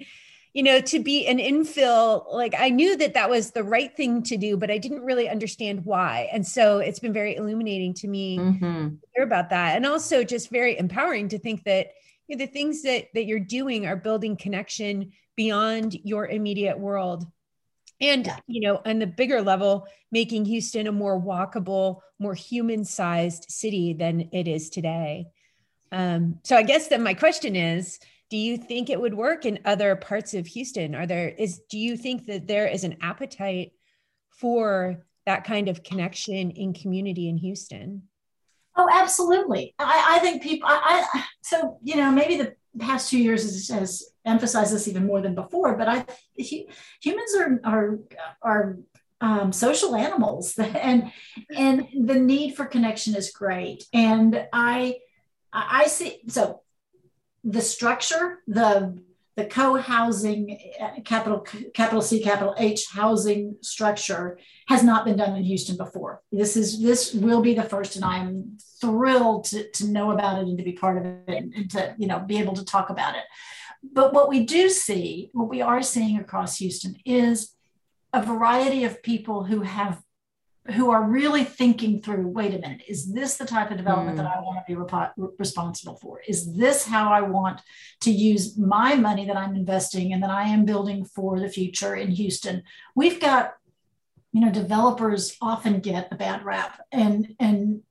you 0.58 0.64
know, 0.64 0.82
to 0.82 0.98
be 0.98 1.28
an 1.28 1.38
infill, 1.38 2.34
like 2.34 2.56
I 2.58 2.70
knew 2.70 2.98
that 2.98 3.14
that 3.14 3.30
was 3.30 3.52
the 3.52 3.64
right 3.64 3.96
thing 3.96 4.24
to 4.24 4.38
do, 4.38 4.58
but 4.58 4.72
I 4.72 4.80
didn't 4.80 5.04
really 5.04 5.30
understand 5.30 5.86
why. 5.86 6.30
And 6.34 6.48
so 6.48 6.80
it's 6.80 6.98
been 6.98 7.14
very 7.14 7.36
illuminating 7.36 7.94
to 7.94 8.08
me 8.08 8.40
mm-hmm. 8.40 8.88
to 8.88 8.98
hear 9.14 9.24
about 9.24 9.52
that. 9.52 9.76
And 9.76 9.86
also 9.86 10.24
just 10.24 10.50
very 10.50 10.76
empowering 10.80 11.30
to 11.30 11.38
think 11.38 11.64
that 11.66 11.92
you 12.28 12.36
know, 12.36 12.44
the 12.44 12.52
things 12.52 12.82
that, 12.82 13.10
that 13.14 13.26
you're 13.26 13.40
doing 13.40 13.86
are 13.86 13.96
building 13.96 14.36
connection 14.36 15.12
beyond 15.36 15.94
your 16.04 16.26
immediate 16.26 16.80
world. 16.80 17.28
And, 18.02 18.28
you 18.48 18.62
know, 18.62 18.82
on 18.84 18.98
the 18.98 19.06
bigger 19.06 19.44
level, 19.44 19.86
making 20.12 20.46
Houston 20.46 20.88
a 20.88 20.92
more 20.92 21.22
walkable, 21.22 22.00
more 22.18 22.34
human 22.34 22.84
sized 22.84 23.46
city 23.48 23.94
than 23.94 24.30
it 24.34 24.48
is 24.48 24.72
today. 24.72 25.28
Um, 25.92 26.40
so 26.44 26.56
I 26.56 26.64
guess 26.64 26.88
that 26.88 27.00
my 27.00 27.14
question 27.14 27.56
is, 27.56 28.00
do 28.30 28.38
you 28.38 28.58
think 28.58 28.90
it 28.90 29.00
would 29.00 29.14
work 29.14 29.46
in 29.46 29.60
other 29.66 29.96
parts 29.96 30.34
of 30.34 30.48
houston? 30.48 30.96
Are 30.96 31.06
there 31.06 31.30
is 31.30 31.62
do 31.70 31.78
you 31.78 31.98
think 31.98 32.26
that 32.28 32.48
there 32.48 32.68
is 32.68 32.84
an 32.84 32.98
appetite 33.02 33.72
for 34.30 35.04
that 35.26 35.44
kind 35.44 35.68
of 35.68 35.84
connection 35.84 36.52
in 36.52 36.74
community 36.74 37.30
in 37.30 37.38
houston? 37.38 38.04
Oh 38.76 38.90
absolutely. 38.92 39.74
I, 39.80 40.18
I 40.18 40.20
think 40.20 40.44
people 40.44 40.70
I, 40.70 41.06
I, 41.14 41.24
so 41.42 41.80
you 41.84 41.96
know 41.96 42.12
maybe 42.12 42.38
the 42.38 42.56
past 42.80 43.10
two 43.10 43.20
years 43.20 43.44
has, 43.44 43.70
has 43.70 44.12
emphasized 44.26 44.74
this 44.74 44.88
even 44.88 45.08
more 45.08 45.20
than 45.20 45.34
before 45.34 45.76
but 45.76 45.88
i 45.88 46.06
humans 46.36 47.36
are 47.36 47.60
are 47.64 48.00
are 48.42 48.78
um, 49.20 49.52
social 49.52 49.96
animals 49.96 50.58
and 50.60 51.12
and 51.56 51.88
the 52.06 52.16
need 52.16 52.56
for 52.56 52.66
connection 52.66 53.16
is 53.16 53.32
great. 53.32 53.86
And 53.94 54.48
i 54.54 54.98
i 55.54 55.88
see 55.88 56.22
so 56.28 56.62
the 57.44 57.62
structure, 57.62 58.40
the 58.48 59.00
the 59.38 59.46
co-housing 59.46 60.60
capital 61.06 61.46
capital 61.76 62.02
C 62.02 62.24
capital 62.24 62.56
H 62.58 62.88
housing 62.92 63.56
structure 63.62 64.40
has 64.68 64.84
not 64.84 65.06
been 65.06 65.16
done 65.16 65.36
in 65.36 65.44
Houston 65.44 65.78
before. 65.78 66.24
This 66.32 66.58
is 66.58 66.82
this 66.82 67.14
will 67.14 67.42
be 67.42 67.54
the 67.54 67.64
first, 67.64 67.96
and 67.96 68.04
I 68.04 68.18
am 68.18 68.58
thrilled 68.82 69.46
to, 69.46 69.70
to 69.70 69.88
know 69.88 70.10
about 70.10 70.40
it 70.40 70.48
and 70.48 70.58
to 70.58 70.64
be 70.64 70.74
part 70.74 70.98
of 70.98 71.06
it 71.06 71.24
and, 71.28 71.54
and 71.54 71.72
to 71.72 71.96
you 72.00 72.08
know 72.08 72.20
be 72.20 72.40
able 72.40 72.54
to 72.56 72.66
talk 72.66 72.90
about 72.90 73.16
it. 73.16 73.24
But 73.84 74.12
what 74.12 74.28
we 74.28 74.44
do 74.44 74.70
see, 74.70 75.30
what 75.34 75.50
we 75.50 75.62
are 75.62 75.84
seeing 75.84 76.18
across 76.18 76.58
Houston, 76.58 76.96
is 77.06 77.54
a 78.14 78.24
variety 78.24 78.86
of 78.86 79.04
people 79.04 79.44
who 79.44 79.62
have 79.62 80.02
who 80.72 80.90
are 80.92 81.04
really 81.04 81.44
thinking 81.44 82.02
through 82.02 82.28
wait 82.28 82.54
a 82.54 82.60
minute 82.60 82.82
is 82.88 83.14
this 83.14 83.38
the 83.38 83.46
type 83.46 83.72
of 83.72 83.78
development 83.78 84.18
mm. 84.18 84.22
that 84.22 84.32
i 84.36 84.40
want 84.42 84.58
to 84.58 84.74
be 84.74 85.30
responsible 85.38 85.96
for 85.96 86.22
is 86.28 86.56
this 86.56 86.86
how 86.86 87.12
i 87.12 87.22
want 87.22 87.62
to 88.02 88.12
use 88.12 88.58
my 88.58 88.96
money 88.96 89.26
that 89.26 89.38
i'm 89.38 89.56
investing 89.56 90.14
and 90.14 90.22
that 90.22 90.30
i 90.30 90.44
am 90.44 90.66
building 90.66 91.06
for 91.06 91.40
the 91.40 91.50
future 91.50 91.96
in 91.96 92.12
houston 92.12 92.64
we've 92.96 93.20
got 93.20 93.54
you 94.34 94.42
know 94.42 94.52
developers 94.52 95.38
often 95.42 95.80
get 95.80 96.08
a 96.12 96.16
bad 96.16 96.44
rap 96.44 96.82
and 96.92 97.36
and 97.40 97.82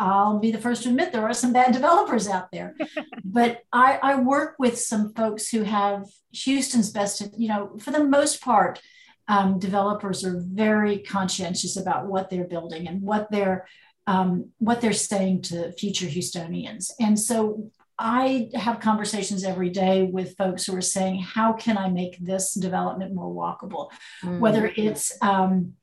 I'll 0.00 0.38
be 0.38 0.52
the 0.52 0.58
first 0.58 0.84
to 0.84 0.90
admit 0.90 1.12
there 1.12 1.28
are 1.28 1.34
some 1.34 1.52
bad 1.52 1.72
developers 1.72 2.28
out 2.28 2.52
there. 2.52 2.76
but 3.24 3.62
I, 3.72 3.98
I, 4.00 4.14
work 4.20 4.54
with 4.58 4.78
some 4.78 5.12
folks 5.12 5.48
who 5.48 5.64
have 5.64 6.06
Houston's 6.30 6.90
best, 6.90 7.22
you 7.36 7.48
know, 7.48 7.76
for 7.80 7.90
the 7.90 8.04
most 8.04 8.40
part, 8.40 8.80
um, 9.28 9.58
developers 9.58 10.24
are 10.24 10.40
very 10.40 10.98
conscientious 10.98 11.76
about 11.76 12.06
what 12.06 12.30
they're 12.30 12.44
building 12.44 12.88
and 12.88 13.02
what 13.02 13.30
they're 13.30 13.66
um, 14.06 14.50
what 14.58 14.80
they're 14.80 14.94
saying 14.94 15.42
to 15.42 15.70
future 15.72 16.06
Houstonians. 16.06 16.92
And 16.98 17.20
so 17.20 17.70
I 17.98 18.48
have 18.54 18.80
conversations 18.80 19.44
every 19.44 19.68
day 19.68 20.04
with 20.04 20.36
folks 20.36 20.64
who 20.64 20.74
are 20.74 20.80
saying, 20.80 21.20
how 21.20 21.52
can 21.52 21.76
I 21.76 21.90
make 21.90 22.16
this 22.18 22.54
development 22.54 23.14
more 23.14 23.30
walkable? 23.30 23.90
Mm-hmm. 24.22 24.40
Whether 24.40 24.72
it's 24.76 25.12
um, 25.20 25.74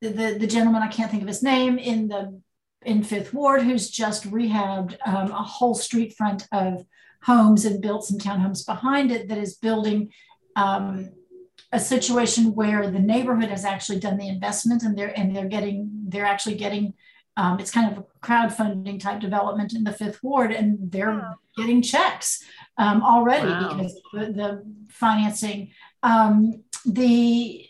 the, 0.00 0.36
the 0.40 0.46
gentleman, 0.46 0.82
I 0.82 0.88
can't 0.88 1.10
think 1.10 1.22
of 1.22 1.28
his 1.28 1.42
name, 1.42 1.78
in 1.78 2.08
the 2.08 2.40
in 2.84 3.04
Fifth 3.04 3.32
Ward, 3.32 3.62
who's 3.62 3.90
just 3.90 4.28
rehabbed 4.28 4.96
um, 5.06 5.30
a 5.30 5.42
whole 5.42 5.76
street 5.76 6.16
front 6.16 6.48
of 6.50 6.84
homes 7.22 7.64
and 7.64 7.80
built 7.80 8.04
some 8.04 8.18
townhomes 8.18 8.66
behind 8.66 9.12
it 9.12 9.28
that 9.28 9.38
is 9.38 9.54
building 9.54 10.10
um, 10.56 11.10
a 11.72 11.80
situation 11.80 12.54
where 12.54 12.90
the 12.90 12.98
neighborhood 12.98 13.48
has 13.48 13.64
actually 13.64 13.98
done 13.98 14.18
the 14.18 14.28
investment 14.28 14.82
and 14.82 14.96
they're 14.96 15.18
and 15.18 15.34
they're 15.34 15.48
getting 15.48 15.90
they're 16.08 16.26
actually 16.26 16.54
getting 16.54 16.94
um, 17.38 17.58
it's 17.58 17.70
kind 17.70 17.90
of 17.90 17.98
a 17.98 18.26
crowdfunding 18.26 19.00
type 19.00 19.20
development 19.20 19.72
in 19.72 19.84
the 19.84 19.92
fifth 19.92 20.22
ward 20.22 20.52
and 20.52 20.92
they're 20.92 21.12
wow. 21.12 21.34
getting 21.56 21.80
checks 21.80 22.44
um, 22.76 23.02
already 23.02 23.48
wow. 23.48 23.74
because 23.74 23.94
the, 24.12 24.32
the 24.32 24.64
financing 24.90 25.70
um, 26.02 26.62
the 26.84 27.66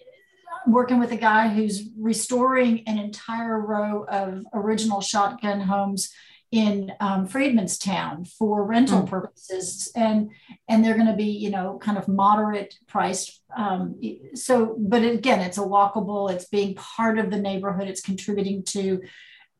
working 0.66 0.98
with 0.98 1.12
a 1.12 1.16
guy 1.16 1.48
who's 1.48 1.88
restoring 1.98 2.82
an 2.86 2.98
entire 2.98 3.60
row 3.60 4.04
of 4.04 4.44
original 4.52 5.00
shotgun 5.00 5.60
homes 5.60 6.12
in 6.52 6.92
um, 7.00 7.26
Freedmanstown 7.26 8.28
for 8.28 8.64
rental 8.64 9.02
mm. 9.02 9.08
purposes, 9.08 9.90
and 9.96 10.30
and 10.68 10.84
they're 10.84 10.94
going 10.94 11.08
to 11.08 11.16
be 11.16 11.24
you 11.24 11.50
know 11.50 11.78
kind 11.82 11.98
of 11.98 12.06
moderate 12.06 12.74
priced. 12.86 13.42
Um, 13.56 13.98
so, 14.34 14.76
but 14.78 15.02
again, 15.02 15.40
it's 15.40 15.58
a 15.58 15.62
walkable. 15.62 16.30
It's 16.30 16.44
being 16.44 16.74
part 16.74 17.18
of 17.18 17.30
the 17.30 17.40
neighborhood. 17.40 17.88
It's 17.88 18.02
contributing 18.02 18.62
to 18.64 19.02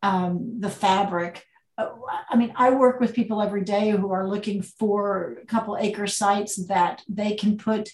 um, 0.03 0.61
the 0.61 0.71
fabric. 0.71 1.47
Uh, 1.79 1.89
I 2.29 2.37
mean, 2.37 2.53
I 2.57 2.71
work 2.71 3.01
with 3.01 3.15
people 3.15 3.41
every 3.41 3.65
day 3.65 3.91
who 3.91 4.13
are 4.13 4.29
looking 4.29 4.61
for 4.61 5.39
a 5.43 5.47
couple 5.47 5.79
acre 5.79 6.07
sites 6.07 6.67
that 6.67 7.03
they 7.09 7.35
can 7.35 7.57
put 7.57 7.89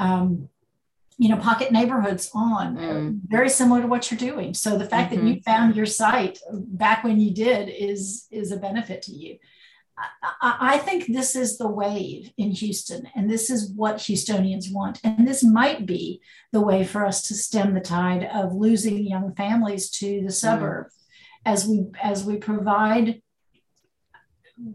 um, 0.00 0.48
you 1.20 1.28
know 1.28 1.36
pocket 1.36 1.70
neighborhoods 1.70 2.30
on 2.34 2.76
mm. 2.76 3.20
very 3.26 3.50
similar 3.50 3.82
to 3.82 3.86
what 3.86 4.10
you're 4.10 4.18
doing 4.18 4.54
so 4.54 4.78
the 4.78 4.86
fact 4.86 5.12
mm-hmm. 5.12 5.20
that 5.20 5.28
you 5.28 5.36
mm-hmm. 5.36 5.50
found 5.50 5.76
your 5.76 5.84
site 5.84 6.38
back 6.50 7.04
when 7.04 7.20
you 7.20 7.30
did 7.32 7.68
is 7.68 8.26
is 8.30 8.50
a 8.50 8.56
benefit 8.56 9.02
to 9.02 9.12
you 9.12 9.36
I, 10.40 10.56
I 10.60 10.78
think 10.78 11.06
this 11.06 11.36
is 11.36 11.58
the 11.58 11.68
wave 11.68 12.32
in 12.38 12.52
Houston, 12.52 13.06
and 13.14 13.30
this 13.30 13.50
is 13.50 13.70
what 13.70 13.96
Houstonians 13.96 14.72
want. 14.72 14.98
And 15.04 15.28
this 15.28 15.44
might 15.44 15.84
be 15.84 16.22
the 16.52 16.62
way 16.62 16.84
for 16.84 17.04
us 17.04 17.20
to 17.28 17.34
stem 17.34 17.74
the 17.74 17.82
tide 17.82 18.24
of 18.24 18.54
losing 18.54 19.06
young 19.06 19.34
families 19.34 19.90
to 19.98 20.22
the 20.22 20.32
suburbs 20.32 20.94
mm. 20.94 21.52
as 21.52 21.66
we 21.66 21.84
as 22.02 22.24
we 22.24 22.36
provide 22.36 23.20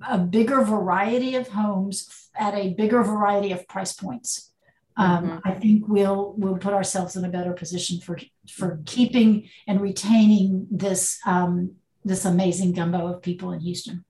a 0.07 0.19
bigger 0.19 0.61
variety 0.61 1.33
of 1.33 1.47
homes 1.47 2.29
at 2.37 2.53
a 2.53 2.75
bigger 2.75 3.01
variety 3.01 3.51
of 3.51 3.67
price 3.67 3.93
points 3.93 4.51
um, 4.97 5.25
mm-hmm. 5.25 5.47
I 5.47 5.53
think 5.53 5.87
we'll 5.87 6.35
we'll 6.37 6.57
put 6.57 6.73
ourselves 6.73 7.15
in 7.15 7.25
a 7.25 7.29
better 7.29 7.53
position 7.53 7.99
for 7.99 8.17
for 8.49 8.81
keeping 8.85 9.49
and 9.67 9.81
retaining 9.81 10.67
this 10.71 11.19
um, 11.25 11.75
this 12.03 12.25
amazing 12.25 12.73
gumbo 12.73 13.07
of 13.07 13.21
people 13.21 13.51
in 13.51 13.59
Houston. 13.59 14.05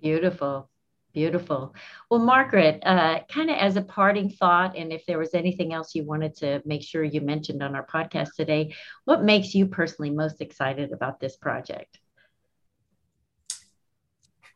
Beautiful, 0.00 0.70
beautiful. 1.12 1.74
Well, 2.10 2.20
Margaret, 2.20 2.82
uh, 2.86 3.20
kind 3.28 3.50
of 3.50 3.56
as 3.56 3.76
a 3.76 3.82
parting 3.82 4.30
thought, 4.30 4.76
and 4.76 4.92
if 4.92 5.04
there 5.04 5.18
was 5.18 5.34
anything 5.34 5.74
else 5.74 5.94
you 5.94 6.04
wanted 6.04 6.36
to 6.36 6.62
make 6.64 6.82
sure 6.82 7.04
you 7.04 7.20
mentioned 7.20 7.62
on 7.62 7.74
our 7.74 7.86
podcast 7.86 8.34
today, 8.34 8.74
what 9.04 9.22
makes 9.22 9.54
you 9.54 9.66
personally 9.66 10.10
most 10.10 10.40
excited 10.40 10.92
about 10.92 11.20
this 11.20 11.36
project? 11.36 11.98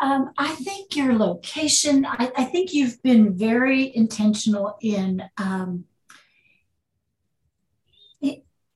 Um, 0.04 0.32
I 0.36 0.48
think 0.48 0.96
your 0.96 1.14
location, 1.14 2.04
I, 2.04 2.30
I, 2.36 2.44
think 2.44 2.74
you've 2.74 3.02
been 3.02 3.38
very 3.38 3.96
intentional 3.96 4.76
in 4.82 5.22
um, 5.38 5.86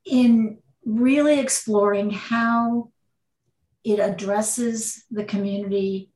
in 0.06 0.56
really 0.86 1.38
exploring 1.38 2.08
how 2.08 2.92
it 3.84 3.98
addresses 3.98 5.04
the 5.10 5.24
community. 5.24 6.08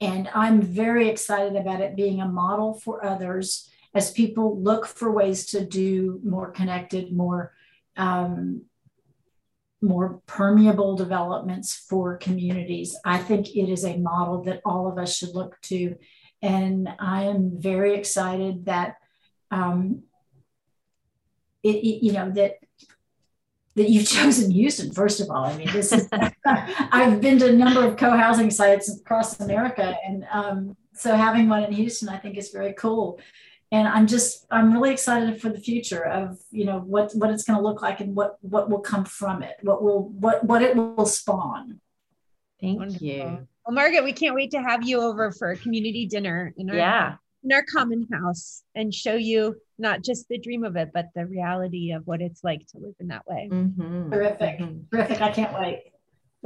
And 0.00 0.30
I'm 0.34 0.62
very 0.62 1.10
excited 1.10 1.54
about 1.54 1.82
it 1.82 1.94
being 1.94 2.22
a 2.22 2.26
model 2.26 2.80
for 2.82 3.04
others 3.04 3.68
as 3.94 4.10
people 4.10 4.58
look 4.58 4.86
for 4.86 5.12
ways 5.12 5.44
to 5.48 5.66
do 5.66 6.18
more 6.24 6.50
connected, 6.50 7.12
more 7.12 7.52
um, 7.98 8.62
more 9.82 10.20
permeable 10.26 10.96
developments 10.96 11.74
for 11.74 12.16
communities. 12.16 12.96
I 13.04 13.18
think 13.18 13.54
it 13.54 13.68
is 13.70 13.84
a 13.84 13.96
model 13.98 14.42
that 14.44 14.60
all 14.64 14.90
of 14.90 14.98
us 14.98 15.16
should 15.16 15.34
look 15.34 15.60
to. 15.62 15.96
And 16.42 16.88
I 16.98 17.24
am 17.24 17.52
very 17.58 17.94
excited 17.94 18.66
that 18.66 18.96
um, 19.50 20.02
it, 21.62 21.76
it, 21.76 22.04
you 22.04 22.12
know, 22.12 22.30
that 22.30 22.56
that 23.74 23.90
you've 23.90 24.08
chosen 24.08 24.50
Houston, 24.50 24.92
first 24.92 25.20
of 25.20 25.30
all. 25.30 25.44
I 25.44 25.56
mean, 25.56 25.70
this 25.72 25.92
is, 25.92 26.08
I've 26.46 27.20
been 27.20 27.38
to 27.38 27.48
a 27.48 27.52
number 27.52 27.84
of 27.84 27.96
co-housing 27.96 28.50
sites 28.50 28.88
across 28.98 29.38
America. 29.40 29.94
And 30.06 30.26
um, 30.32 30.76
so 30.94 31.14
having 31.14 31.48
one 31.48 31.62
in 31.64 31.72
Houston, 31.72 32.08
I 32.08 32.16
think 32.16 32.38
is 32.38 32.50
very 32.50 32.72
cool 32.72 33.20
and 33.72 33.88
i'm 33.88 34.06
just 34.06 34.46
i'm 34.50 34.72
really 34.72 34.92
excited 34.92 35.40
for 35.40 35.48
the 35.48 35.58
future 35.58 36.04
of 36.04 36.38
you 36.50 36.64
know 36.64 36.78
what 36.78 37.12
what 37.14 37.30
it's 37.30 37.44
going 37.44 37.58
to 37.58 37.62
look 37.62 37.82
like 37.82 38.00
and 38.00 38.14
what 38.14 38.36
what 38.40 38.70
will 38.70 38.80
come 38.80 39.04
from 39.04 39.42
it 39.42 39.56
what 39.62 39.82
will 39.82 40.08
what 40.08 40.44
what 40.44 40.62
it 40.62 40.76
will 40.76 41.06
spawn. 41.06 41.80
Thank 42.60 42.78
Wonderful. 42.78 43.06
you. 43.06 43.22
Well 43.22 43.74
margaret 43.74 44.04
we 44.04 44.12
can't 44.12 44.34
wait 44.34 44.52
to 44.52 44.62
have 44.62 44.86
you 44.86 45.00
over 45.00 45.30
for 45.32 45.50
a 45.50 45.56
community 45.56 46.06
dinner 46.06 46.54
in 46.56 46.70
our 46.70 46.76
yeah. 46.76 47.16
in 47.44 47.52
our 47.52 47.64
common 47.64 48.06
house 48.12 48.62
and 48.74 48.94
show 48.94 49.14
you 49.14 49.56
not 49.78 50.02
just 50.02 50.28
the 50.28 50.38
dream 50.38 50.64
of 50.64 50.76
it 50.76 50.90
but 50.94 51.08
the 51.14 51.26
reality 51.26 51.92
of 51.92 52.06
what 52.06 52.22
it's 52.22 52.42
like 52.42 52.66
to 52.68 52.78
live 52.78 52.94
in 53.00 53.08
that 53.08 53.26
way. 53.26 53.48
Mm-hmm. 53.52 54.12
terrific. 54.12 54.58
Mm-hmm. 54.58 54.96
terrific. 54.96 55.20
I 55.20 55.32
can't 55.32 55.52
wait 55.52 55.92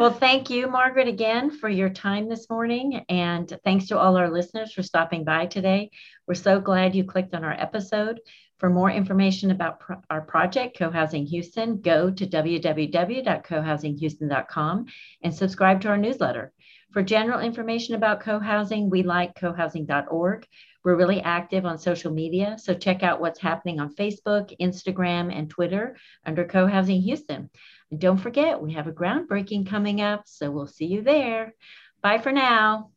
well, 0.01 0.11
thank 0.11 0.49
you, 0.49 0.67
Margaret, 0.67 1.09
again 1.09 1.51
for 1.51 1.69
your 1.69 1.91
time 1.91 2.27
this 2.27 2.49
morning. 2.49 3.05
And 3.11 3.55
thanks 3.65 3.89
to 3.89 3.99
all 3.99 4.17
our 4.17 4.31
listeners 4.31 4.73
for 4.73 4.83
stopping 4.83 5.25
by 5.25 5.45
today. 5.45 5.91
We're 6.27 6.37
so 6.37 6.59
glad 6.59 6.95
you 6.95 7.05
clicked 7.05 7.35
on 7.35 7.45
our 7.45 7.53
episode. 7.53 8.19
For 8.57 8.71
more 8.71 8.91
information 8.91 9.51
about 9.51 9.81
pro- 9.81 10.01
our 10.09 10.23
project, 10.23 10.79
Co-Housing 10.79 11.27
Houston, 11.27 11.83
go 11.83 12.11
to 12.11 12.27
www.cohousinghouston.com 12.27 14.87
and 15.23 15.35
subscribe 15.35 15.83
to 15.83 15.89
our 15.89 15.99
newsletter. 15.99 16.55
For 16.93 17.03
general 17.03 17.41
information 17.41 17.95
about 17.95 18.21
co-housing, 18.21 18.89
we 18.89 19.03
like 19.03 19.39
cohousing.org. 19.39 20.47
We're 20.83 20.97
really 20.97 21.21
active 21.21 21.67
on 21.67 21.79
social 21.79 22.11
media, 22.11 22.57
so 22.59 22.73
check 22.73 23.03
out 23.03 23.21
what's 23.21 23.39
happening 23.39 23.81
on 23.81 23.95
Facebook, 23.95 24.57
Instagram, 24.59 25.31
and 25.31 25.51
Twitter 25.51 25.99
under 26.25 26.47
Co-Housing 26.47 27.03
Houston. 27.03 27.51
And 27.91 28.01
don't 28.01 28.19
forget, 28.19 28.61
we 28.61 28.73
have 28.75 28.87
a 28.87 28.93
groundbreaking 28.93 29.69
coming 29.69 30.01
up, 30.01 30.23
so 30.27 30.51
we'll 30.51 30.67
see 30.67 30.87
you 30.87 31.03
there. 31.03 31.55
Bye 32.03 32.19
for 32.19 32.33
now. 32.33 32.91